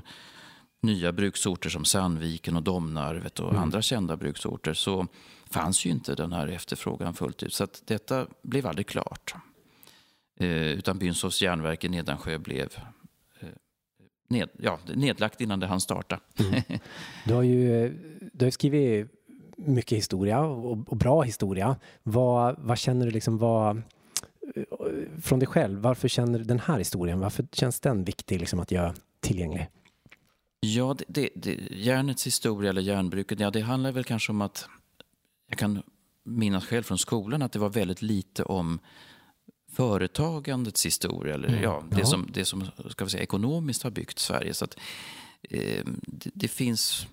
[0.80, 3.62] nya bruksorter som Sandviken och Domnarvet och mm.
[3.62, 5.06] andra kända bruksorter så
[5.50, 7.54] fanns ju inte den här efterfrågan fullt ut.
[7.54, 9.34] Så detta blev aldrig klart.
[10.42, 12.68] Eh, utan Bynshovs järnverk i Nedansjö blev
[13.40, 13.48] eh,
[14.28, 16.20] ned, ja, nedlagt innan det hann starta.
[16.38, 16.62] Mm.
[17.26, 17.88] Du har ju
[18.32, 19.08] du har skrivit
[19.56, 21.76] mycket historia och, och bra historia.
[22.02, 23.82] Vad, vad känner du liksom, vad,
[25.22, 28.70] från dig själv, varför känner du den här historien, varför känns den viktig liksom, att
[28.70, 29.68] göra tillgänglig?
[30.60, 34.68] Ja, det, det, det, järnets historia eller järnbruket, ja, det handlar väl kanske om att
[35.48, 35.82] jag kan
[36.24, 38.78] minnas själv från skolan att det var väldigt lite om
[39.72, 41.62] företagandets historia, eller mm.
[41.62, 42.06] ja, det, ja.
[42.06, 44.54] Som, det som ska vi säga, ekonomiskt har byggt Sverige.
[44.54, 44.76] Så att,
[45.42, 47.06] eh, det, det, finns,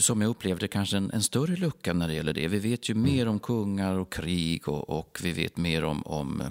[0.00, 2.48] som jag upplevde kanske en, en, större lucka när det gäller det.
[2.48, 3.12] Vi vet ju mm.
[3.12, 6.48] mer om kungar och krig och, och vi vet mer om, om eh,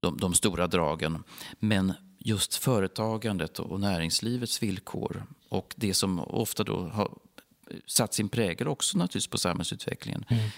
[0.00, 1.24] de, de, stora dragen.
[1.58, 7.18] Men just företagandet och näringslivets villkor och det som ofta då har
[7.86, 10.50] satt sin prägel också naturligtvis på samhällsutvecklingen mm.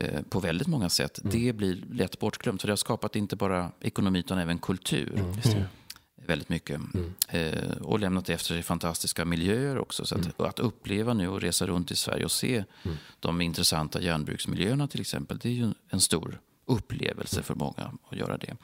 [0.00, 1.18] Eh, på väldigt många sätt.
[1.18, 1.32] Mm.
[1.32, 5.12] Det blir lätt bortglömt för det har skapat inte bara ekonomi utan även kultur.
[5.14, 5.64] Mm.
[6.26, 6.80] Väldigt mycket.
[6.94, 7.14] Mm.
[7.28, 10.04] Eh, och lämnat efter sig fantastiska miljöer också.
[10.06, 10.48] Så att, mm.
[10.48, 12.96] att, uppleva nu och resa runt i Sverige och se mm.
[13.20, 15.38] de intressanta järnbruksmiljöerna till exempel.
[15.38, 18.56] Det är ju en stor upplevelse för många att göra det.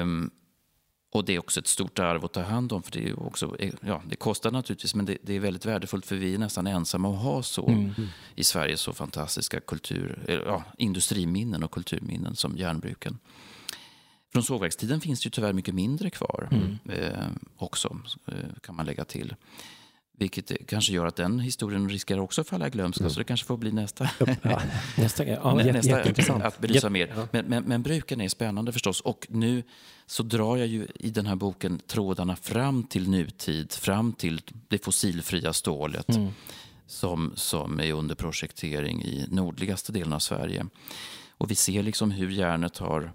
[0.00, 0.30] Um,
[1.10, 2.82] och det är också ett stort arv att ta hand om.
[2.82, 6.16] För det, är också, ja, det kostar naturligtvis, men det, det är väldigt värdefullt för
[6.16, 7.92] vi är nästan ensamma att ha så mm.
[8.34, 13.18] i Sverige så fantastiska kultur, ja, industriminnen och kulturminnen som järnbruken.
[14.32, 16.78] Från sågverkstiden finns det ju tyvärr mycket mindre kvar mm.
[16.88, 17.26] eh,
[17.56, 19.34] också, eh, kan man lägga till.
[20.18, 23.04] Vilket kanske gör att den historien riskerar också att falla i glömska.
[23.04, 23.10] Mm.
[23.10, 24.60] Så det kanske får bli nästa, ja,
[24.96, 27.12] nästa, ja, nästa att belysa mer.
[27.16, 27.28] Ja.
[27.30, 29.00] Men, men, men, bruken är spännande förstås.
[29.00, 29.62] Och nu
[30.06, 33.72] så drar jag ju i den här boken trådarna fram till nutid.
[33.72, 36.08] Fram till det fossilfria stålet.
[36.08, 36.30] Mm.
[36.86, 40.66] Som, som är under projektering i nordligaste delen av Sverige.
[41.30, 43.12] Och vi ser liksom hur järnet har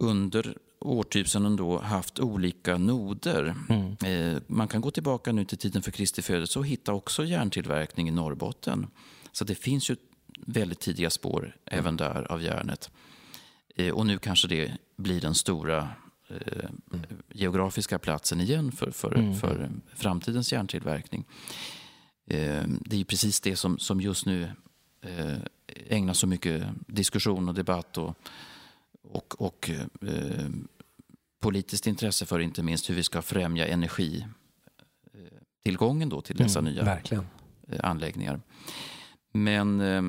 [0.00, 3.54] under årtusenden då haft olika noder.
[3.68, 3.96] Mm.
[4.04, 8.08] Eh, man kan gå tillbaka nu till tiden för Kristi födelse och hitta också järntillverkning
[8.08, 8.86] i Norrbotten.
[9.32, 9.96] Så det finns ju
[10.46, 11.54] väldigt tidiga spår mm.
[11.80, 12.90] även där av järnet.
[13.76, 15.88] Eh, och nu kanske det blir den stora
[16.28, 17.06] eh, mm.
[17.28, 19.34] geografiska platsen igen för, för, mm.
[19.34, 21.24] för framtidens järntillverkning.
[22.80, 24.50] Det är precis det som, som just nu
[25.88, 28.16] ägnas så mycket diskussion och debatt och
[29.12, 29.86] och, och eh,
[31.40, 36.84] politiskt intresse för inte minst hur vi ska främja energitillgången då till dessa mm, nya
[36.84, 37.26] verkligen.
[37.68, 38.40] Eh, anläggningar.
[39.32, 40.02] Men eh,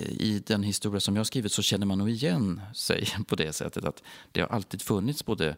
[0.00, 3.52] i den historia som jag har skrivit så känner man nog igen sig på det
[3.52, 4.02] sättet att
[4.32, 5.56] det har alltid funnits både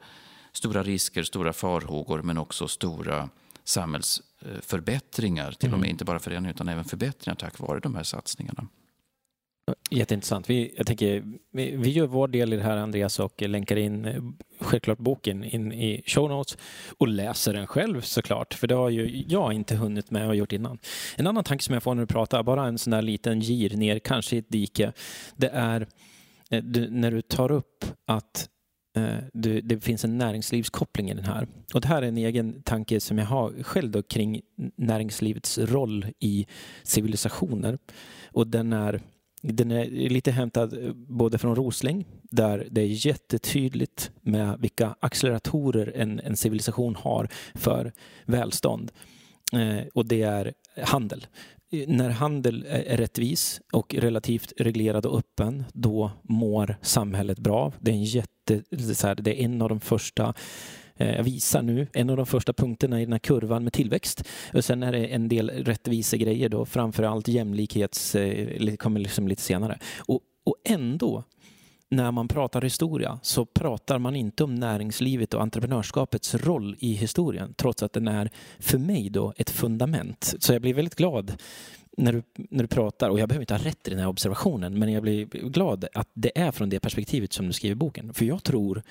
[0.53, 3.29] stora risker, stora farhågor men också stora
[3.65, 5.91] samhällsförbättringar, till och med mm.
[5.91, 8.67] inte bara förändringar utan även förbättringar tack vare de här satsningarna.
[9.91, 10.51] Jätteintressant.
[10.51, 14.05] Vi, jag tänker, vi, vi, gör vår del i det här Andreas och länkar in
[14.05, 14.23] eh,
[14.61, 16.59] självklart boken in i show notes
[16.99, 18.55] och läser den själv såklart.
[18.55, 20.79] För det har ju jag inte hunnit med och gjort innan.
[21.17, 23.77] En annan tanke som jag får när du pratar, bara en sån där liten gir
[23.77, 24.93] ner, kanske i ett dike.
[25.37, 25.87] Det är
[26.51, 28.49] eh, du, när du tar upp att
[28.97, 31.47] eh, du, det finns en näringslivskoppling i den här.
[31.75, 34.41] Och det här är en egen tanke som jag har själv då kring
[34.77, 36.47] näringslivets roll i
[36.83, 37.79] civilisationer.
[38.33, 39.01] Och den är
[39.41, 45.93] den är lite hämtad eh, både från Rosling, där det är jättetydligt med vilka acceleratorer
[45.97, 47.93] en, en civilisation har för
[48.27, 48.93] välstånd.
[49.53, 51.27] Eh, och det är handel.
[51.73, 57.73] Eh, när handel är rättvis och relativt reglerad och öppen, då mår samhället bra.
[57.81, 58.63] Det är en, jätte,
[59.23, 60.35] det är en av de första
[61.01, 64.29] Eh, jag visar nu en av de första punkterna i den här kurvan med tillväxt.
[64.55, 69.43] Och sen är det en del rättvisegrejer då, framförallt jämlikhets, eh, det kommer liksom lite
[69.43, 69.79] senare.
[69.99, 71.25] Och, och ändå
[71.91, 77.55] när man pratar historia så pratar man inte om näringslivet och entreprenörskapets roll i historien
[77.57, 80.35] trots att den är för mig då ett fundament.
[80.39, 81.33] Så jag blir väldigt glad
[81.97, 84.79] när du, när du pratar, och jag behöver inte ha rätt i den här observationen,
[84.79, 88.15] men jag blir glad att det är från det perspektivet som du skriver boken.
[88.15, 88.83] För jag tror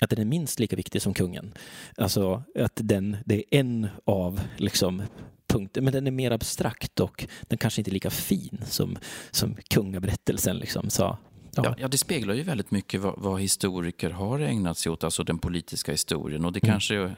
[0.00, 1.54] att den är minst lika viktig som kungen.
[1.96, 5.02] Alltså att den, det är en av liksom
[5.46, 8.98] punkter, men den är mer abstrakt och den kanske inte är lika fin som,
[9.30, 10.56] som kungaberättelsen.
[10.56, 10.90] Liksom.
[10.90, 11.18] Så,
[11.54, 11.74] ja.
[11.78, 15.38] Ja, det speglar ju väldigt mycket vad, vad, historiker har ägnat sig åt, alltså den
[15.38, 16.44] politiska historien.
[16.44, 16.72] Och det mm.
[16.72, 17.14] kanske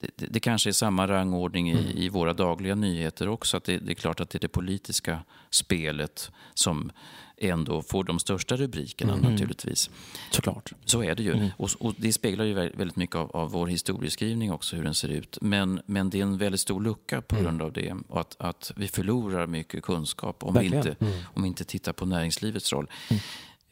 [0.00, 1.98] det, det, kanske är samma rangordning i, mm.
[1.98, 3.56] i våra dagliga nyheter också.
[3.56, 5.20] Att det, det, är klart att det är det politiska
[5.50, 6.92] spelet som
[7.40, 9.32] ändå får de största rubrikerna mm.
[9.32, 9.90] naturligtvis.
[10.30, 10.72] Såklart.
[10.84, 11.32] Så är det ju.
[11.32, 11.48] Mm.
[11.56, 15.08] Och, och, det speglar ju väldigt mycket av, av, vår historieskrivning också, hur den ser
[15.08, 15.38] ut.
[15.40, 17.44] Men, men det är en väldigt stor lucka på mm.
[17.44, 17.94] grund av det.
[18.08, 21.12] Och att, att vi förlorar mycket kunskap om vi, inte, mm.
[21.34, 22.90] om vi inte tittar på näringslivets roll.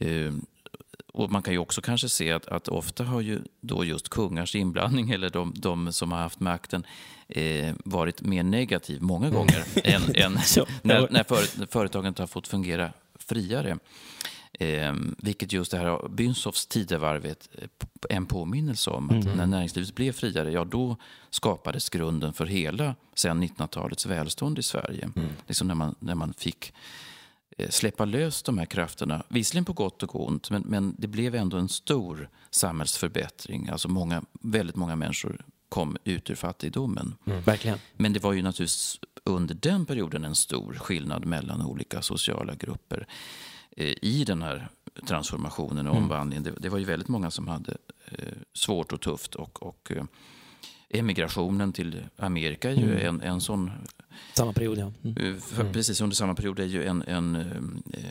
[0.05, 0.33] Uh,
[1.13, 4.55] och man kan ju också kanske se att, att ofta har ju då just kungars
[4.55, 6.85] inblandning eller de, de som har haft makten
[7.29, 10.39] eh, varit mer negativ många gånger än, än
[10.83, 13.79] när, när för, företaget har fått fungera friare.
[14.53, 17.37] Eh, vilket just det här Bynsoffs tidevarv är
[18.09, 19.11] en påminnelse om.
[19.11, 19.37] Att mm.
[19.37, 20.97] När näringslivet blev friare, ja då
[21.31, 25.11] skapades grunden för hela sen 1900-talets välstånd i Sverige.
[25.17, 25.29] Mm.
[25.47, 26.73] Liksom när, man, när man fick eh,
[27.71, 29.23] släppa lös de här krafterna.
[29.29, 33.69] Visserligen på gott och ont, men, men det blev ändå en stor samhällsförbättring.
[33.69, 37.15] Alltså många, väldigt många människor kom ut ur fattigdomen.
[37.27, 37.41] Mm.
[37.41, 37.79] Verkligen.
[37.97, 43.07] Men det var ju naturligtvis under den perioden en stor skillnad mellan olika sociala grupper
[43.77, 44.69] eh, i den här
[45.07, 46.05] transformationen och mm.
[46.05, 46.43] omvandlingen.
[46.43, 49.35] Det, det, var ju väldigt många som hade eh, svårt och tufft.
[49.35, 50.05] Och, och eh,
[50.91, 53.07] emigrationen till Amerika är ju mm.
[53.07, 53.71] en, en sån...
[54.35, 54.93] Samma period, ja.
[55.05, 55.41] Mm.
[55.41, 58.03] För, precis under samma period är ju en, en eh,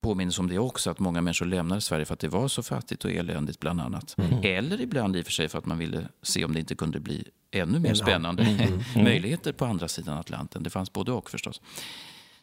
[0.00, 3.04] påminnelse om det också, att många människor lämnade Sverige för att det var så fattigt
[3.04, 4.14] och eländigt bland annat.
[4.18, 4.40] Mm.
[4.42, 7.00] Eller ibland i och för sig för att man ville se om det inte kunde
[7.00, 8.60] bli ännu mer spännande mm.
[8.60, 8.68] mm.
[8.72, 8.82] mm.
[9.04, 10.62] möjligheter på andra sidan Atlanten.
[10.62, 11.60] Det fanns både och förstås.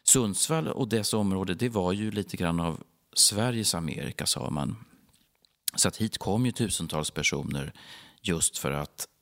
[0.04, 4.76] Sundsvall och dess område, det var ju lite grann av Sveriges Amerika sa man.
[5.76, 7.74] Så att hit kom ju tusentals personer
[8.22, 9.15] just för att eh,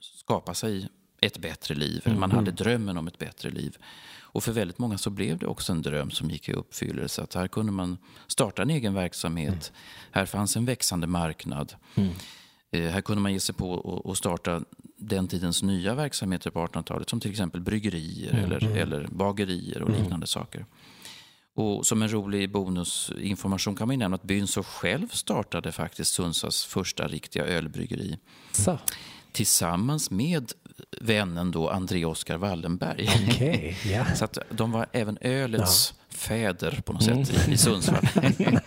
[0.00, 0.88] skapa sig
[1.20, 2.02] ett bättre liv.
[2.04, 2.20] Mm.
[2.20, 3.76] Man hade drömmen om ett bättre liv.
[4.32, 7.22] Och för väldigt många så blev det också en dröm som gick i uppfyllelse.
[7.22, 9.48] Att här kunde man starta en egen verksamhet.
[9.48, 10.10] Mm.
[10.10, 11.74] Här fanns en växande marknad.
[11.94, 12.10] Mm.
[12.70, 14.62] Eh, här kunde man ge sig på och starta
[14.96, 17.08] den tidens nya verksamheter på 1800-talet.
[17.08, 18.44] Som till exempel bryggerier mm.
[18.44, 18.76] eller, mm.
[18.76, 20.02] eller bagerier och mm.
[20.02, 20.66] liknande saker.
[21.60, 27.08] Och som en rolig bonusinformation kan man nämna att Bynso själv startade faktiskt Sundsvalls första
[27.08, 28.18] riktiga ölbryggeri.
[28.52, 28.78] Så.
[29.32, 30.52] Tillsammans med
[31.00, 33.08] vännen då André Oskar Wallenberg.
[33.28, 34.14] Okay, yeah.
[34.14, 36.16] Så att de var även ölets ja.
[36.16, 37.52] fäder på något sätt mm.
[37.52, 38.08] i, Sundsvall.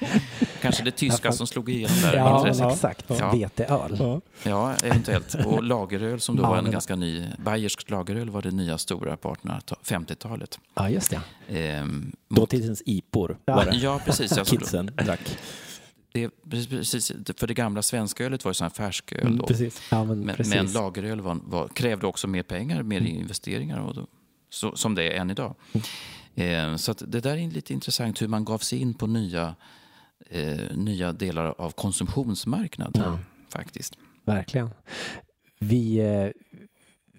[0.61, 2.15] Kanske det tyska som slog igenom där.
[2.15, 3.05] Ja, exakt.
[3.07, 3.31] Ja.
[3.31, 3.97] Veteöl.
[3.99, 4.21] Ja.
[4.43, 5.35] ja, eventuellt.
[5.45, 9.35] Och lageröl som då var en ganska ny, Bayersk lageröl var det nya stora på
[9.35, 10.59] 1850-talet.
[10.75, 11.21] Ja, just det.
[11.59, 13.65] Ehm, Dåtidens IPor ja.
[13.73, 14.37] ja, precis.
[14.37, 15.37] Alltså, Kidsen drack
[16.13, 19.21] det, precis, för det gamla svenskölet var ju sån här färsköl.
[19.21, 19.47] Mm, då.
[19.53, 23.15] Mm, ja, men, men, men, lageröl var, var, krävde också mer pengar, mer mm.
[23.15, 23.79] investeringar.
[23.79, 24.07] Och då,
[24.49, 25.55] så, som det är än idag.
[25.73, 26.71] Mm.
[26.71, 29.55] Eh, så det där är lite intressant hur man gav sig in på nya,
[30.29, 33.17] eh, nya delar av konsumtionsmarknaden.
[33.49, 33.97] faktiskt.
[34.25, 34.69] Verkligen.
[35.59, 36.42] Vi, eh,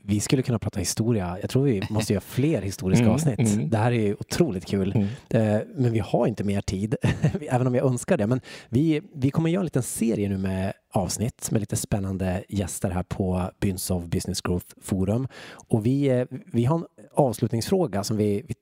[0.06, 1.38] vi skulle kunna prata historia.
[1.40, 3.38] Jag tror vi måste göra fler historiska mm, avsnitt.
[3.38, 3.70] Mm.
[3.70, 4.92] Det här är otroligt kul.
[4.92, 5.06] Mm.
[5.28, 6.96] Eh, men vi har inte mer tid,
[7.48, 8.26] även om jag önskar det.
[8.26, 12.90] Men vi, vi kommer göra en liten serie nu med avsnitt med lite spännande gäster
[12.90, 15.28] här på Bynsov Business Growth Forum.
[15.68, 16.84] Och vi, eh, vi har en
[17.14, 18.54] avslutningsfråga som vi, vi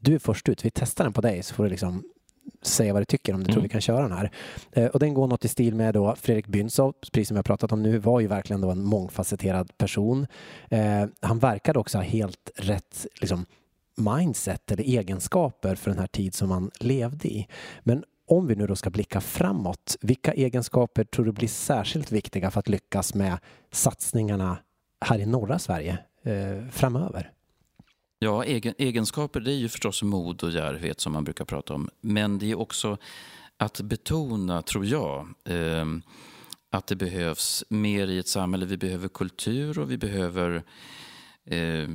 [0.00, 0.64] du är först ut.
[0.64, 2.04] Vi testar den på dig så får du liksom
[2.62, 3.52] säga vad du tycker om du mm.
[3.52, 4.30] tror vi kan köra den här.
[4.72, 7.72] Eh, och den går något i stil med då Fredrik Bünsov, precis som jag pratat
[7.72, 10.26] om nu, var ju verkligen då en mångfacetterad person.
[10.68, 13.46] Eh, han verkade också ha helt rätt liksom,
[13.96, 17.46] mindset eller egenskaper för den här tid som han levde i.
[17.82, 22.50] Men om vi nu då ska blicka framåt, vilka egenskaper tror du blir särskilt viktiga
[22.50, 23.38] för att lyckas med
[23.72, 24.58] satsningarna
[25.04, 27.32] här i norra Sverige eh, framöver?
[28.18, 31.88] Ja, egen, egenskaper det är ju förstås mod och djärvhet som man brukar prata om.
[32.00, 32.98] Men det är också
[33.56, 35.86] att betona, tror jag, eh,
[36.70, 38.66] att det behövs mer i ett samhälle.
[38.66, 40.62] Vi behöver kultur och vi behöver
[41.44, 41.88] eh,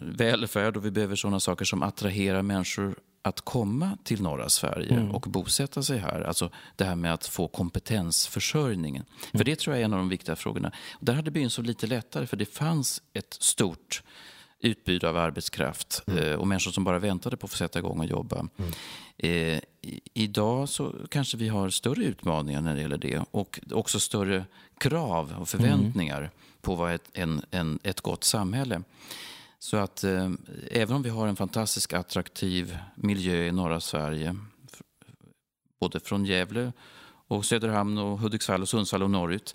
[0.00, 5.10] välfärd och vi behöver sådana saker som attraherar människor att komma till norra Sverige mm.
[5.10, 6.20] och bosätta sig här.
[6.20, 9.02] Alltså det här med att få kompetensförsörjningen.
[9.02, 9.38] Mm.
[9.38, 10.72] För det tror jag är en av de viktiga frågorna.
[10.92, 14.02] Och där hade byn så lite lättare för det fanns ett stort
[14.66, 16.24] utbud av arbetskraft mm.
[16.24, 18.48] Eh, och människor som bara väntade på att få sätta igång och jobba.
[18.56, 18.72] Mm.
[19.18, 19.60] Eh,
[20.14, 24.44] idag så kanske vi har större utmaningar när det gäller det och också större
[24.78, 26.30] krav och förväntningar mm.
[26.60, 28.82] på vad ett, en, en, ett gott samhälle.
[29.58, 30.30] Så att eh,
[30.70, 34.36] även om vi har en fantastisk attraktiv miljö i norra Sverige,
[35.80, 36.72] både från Gävle
[37.28, 39.54] och Söderhamn och Hudiksvall och Sundsvall och norrut,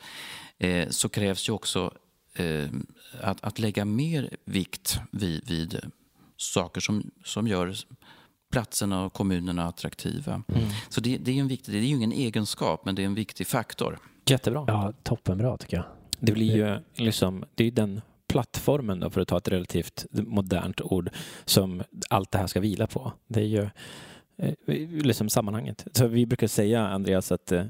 [0.57, 1.91] eh, så krävs ju också
[3.21, 5.79] att, att lägga mer vikt vid, vid
[6.37, 7.75] saker som, som gör
[8.51, 10.43] platserna och kommunerna attraktiva.
[10.47, 10.63] Mm.
[10.89, 13.15] Så det, det, är en viktig, det är ju ingen egenskap, men det är en
[13.15, 13.99] viktig faktor.
[14.25, 14.65] Jättebra.
[14.67, 15.85] Ja, toppenbra tycker jag.
[16.19, 20.05] Det blir ju liksom, det är ju den plattformen då, för att ta ett relativt
[20.11, 21.09] modernt ord,
[21.45, 23.13] som allt det här ska vila på.
[23.27, 23.69] Det är ju
[24.37, 24.53] eh,
[25.03, 25.87] liksom sammanhanget.
[25.93, 27.65] Så vi brukar säga, Andreas, att eh,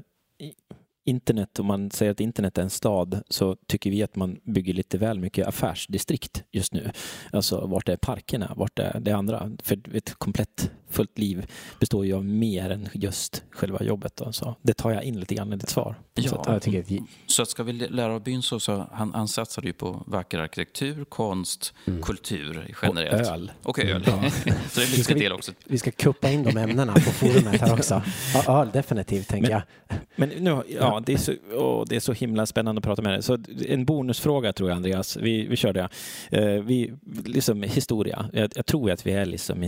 [1.04, 4.74] internet, om man säger att internet är en stad så tycker vi att man bygger
[4.74, 6.90] lite väl mycket affärsdistrikt just nu.
[7.32, 9.50] Alltså vart är parkerna, vart är det andra?
[9.62, 11.46] För ett komplett fullt liv
[11.80, 14.16] består ju av mer än just själva jobbet.
[14.16, 14.32] Då.
[14.32, 15.94] Så det tar jag in lite grann i ditt svar.
[16.14, 17.02] Ja, så att, jag tycker vi...
[17.26, 20.38] så att ska vi lära av byn så, så han, han satsade ju på vacker
[20.38, 22.02] arkitektur, konst, Mm.
[22.02, 23.28] kultur generellt.
[23.28, 23.52] Och öl.
[23.62, 24.04] Och öl.
[24.06, 24.30] Ja.
[24.70, 25.52] så det är en ska vi- del också.
[25.64, 28.02] Vi ska kuppa in de ämnena på forumet här också.
[28.34, 29.98] Ja, öl definitivt, tänker Men- jag.
[30.16, 33.12] Men nu, ja, det är, så, åh, det är så himla spännande att prata med
[33.12, 33.22] dig.
[33.22, 33.38] Så
[33.68, 35.16] en bonusfråga tror jag, Andreas.
[35.16, 35.88] Vi, vi kör det.
[36.30, 36.92] Eh, vi,
[37.24, 38.30] liksom historia.
[38.32, 39.62] Jag, jag tror att vi är liksom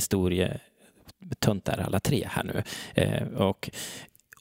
[1.25, 2.62] historietöntar alla tre här nu.
[2.95, 3.70] Eh, och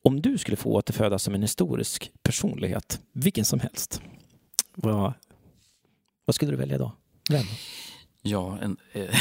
[0.01, 4.01] om du skulle få återfödas som en historisk personlighet, vilken som helst,
[4.75, 5.13] vad,
[6.25, 6.91] vad skulle du välja då?
[7.29, 7.45] Vem?
[8.21, 9.01] Ja, en, eh,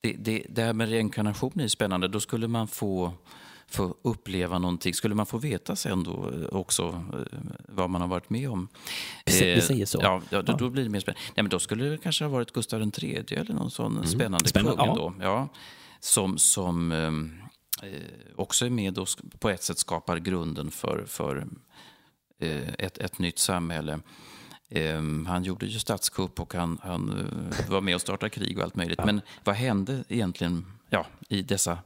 [0.00, 2.08] det, det, det här med reinkarnation är spännande.
[2.08, 3.12] Då skulle man få,
[3.66, 4.94] få uppleva någonting.
[4.94, 7.38] Skulle man få veta sen då eh, också eh,
[7.68, 8.68] vad man har varit med om.
[9.26, 9.98] Vi sä- vi Eh, säger så.
[10.02, 11.20] Ja, då, då blir det mer spännande.
[11.36, 14.76] Nej, men då skulle det kanske ha varit Gustav III eller någon sån spännande, Spännande,
[14.76, 14.94] kung ja.
[14.94, 15.14] då.
[15.20, 15.48] Ja,
[16.04, 17.42] som som ehm,
[17.82, 17.90] eh,
[18.36, 21.46] också är med och på ett sätt skapar grunden för, för
[22.38, 24.00] eh, ett, ett nytt samhälle.
[24.68, 28.64] Ehm, han gjorde ju statskupp och han, han eh, var med och startade krig och
[28.64, 29.04] allt möjligt.
[29.04, 31.78] Men vad hände egentligen ja, i dessa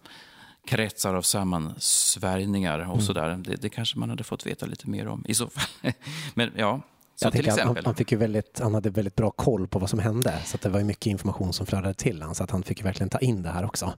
[0.66, 3.37] kretsar av sammansvärjningar och sådär?
[3.37, 5.93] Det, det kanske man hade fått veta lite mer om i så fall.
[6.35, 6.81] Men ja,
[7.21, 7.85] så Jag till att han, exempel.
[7.87, 10.39] han, fick ju väldigt, han hade väldigt bra koll på vad som hände.
[10.45, 12.35] Så det var mycket information som flödade till honom.
[12.35, 13.93] Så att han fick verkligen ta in det här också.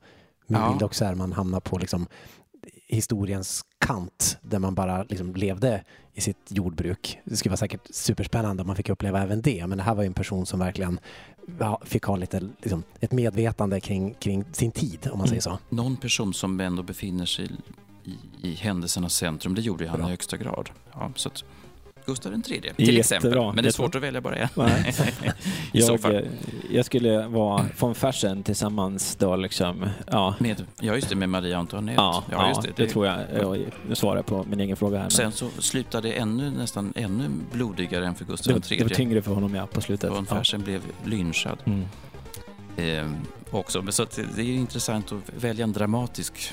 [0.47, 0.69] Min Ja.
[0.71, 2.07] bild också är att man hamnar på liksom
[2.89, 7.19] historiens kant där man bara liksom levde i sitt jordbruk.
[7.25, 9.67] Det skulle vara säkert superspännande om man fick uppleva även det.
[9.67, 11.01] Men det här var ju en person som verkligen
[11.85, 15.59] fick ha lite liksom, ett medvetande kring, kring sin tid, om man säger så.
[15.69, 17.51] Någon person som ändå befinner sig
[18.05, 20.09] i, i händelsernas centrum, det gjorde ju han Bra.
[20.09, 20.71] i högsta grad.
[20.93, 21.45] Ja, så att
[22.07, 23.35] Gustav III, till Jättebra, exempel.
[23.55, 24.49] Men det är svårt att välja bara en.
[25.73, 26.01] Jag,
[26.71, 29.87] jag skulle vara von Fersen tillsammans då liksom.
[30.07, 31.95] Ja, Med, ja, just det, med Maria Antoinette.
[32.03, 33.19] ja, ja, just det, tror jag.
[33.89, 35.05] Jag svarar på min egen fråga här.
[35.05, 38.83] men Sen så slutade det ännu, nästan ännu blodigare än för det, Gustav var, det
[38.83, 38.97] var III.
[38.97, 40.11] tyngre för honom ja, på slutet.
[40.11, 40.37] Von Ja.
[40.37, 41.59] Fersen blev lynchad.
[41.65, 41.85] Mm.
[42.77, 43.11] Eh,
[43.51, 43.93] också.
[43.93, 46.53] Så att det är intressant att välja en dramatisk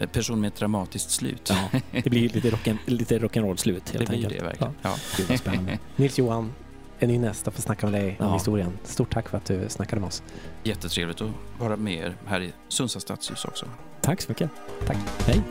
[0.00, 1.52] eh, person med ett dramatiskt slut.
[1.72, 4.38] Ja, det blir lite, rock'n, lite rock'n'roll-slut helt det blir enkelt.
[4.38, 4.72] det verkligen.
[4.82, 4.96] Ja.
[5.16, 5.78] Gud vad spännande.
[5.96, 6.52] Nils Johan,
[6.98, 8.34] en ny nästa får snacka med dig om Ja.
[8.34, 8.78] historien.
[8.84, 10.22] Stort tack för att du snackade med oss.
[10.64, 13.66] Jättetrevligt att vara med er här i Sundsvalls stadshus också.
[14.00, 14.50] Tack så mycket.
[14.86, 14.96] Tack.
[15.26, 15.42] Hej.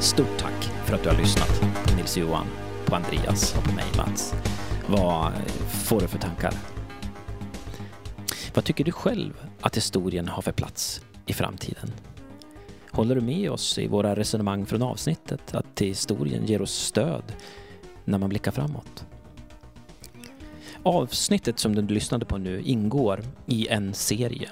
[0.00, 2.46] Stort tack för att du har lyssnat på Nils Johan,
[2.86, 4.34] på Andreas och på mig Mats.
[4.88, 5.32] Vad
[5.68, 6.54] får du för tankar?
[8.54, 11.92] Vad tycker du själv att historien har för plats i framtiden?
[12.90, 17.22] Håller du med oss i våra resonemang från avsnittet att historien ger oss stöd
[18.04, 19.06] när man blickar framåt?
[20.82, 24.50] Avsnittet som du lyssnade på nu ingår i en serie.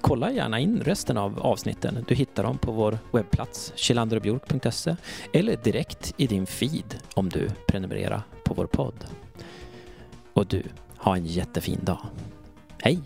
[0.00, 2.04] Kolla gärna in resten av avsnitten.
[2.08, 4.96] Du hittar dem på vår webbplats kjellanderochbjork.se
[5.32, 9.04] eller direkt i din feed om du prenumererar på vår podd.
[10.34, 10.62] Och du,
[10.96, 11.98] ha en jättefin dag.
[12.82, 13.00] Hej!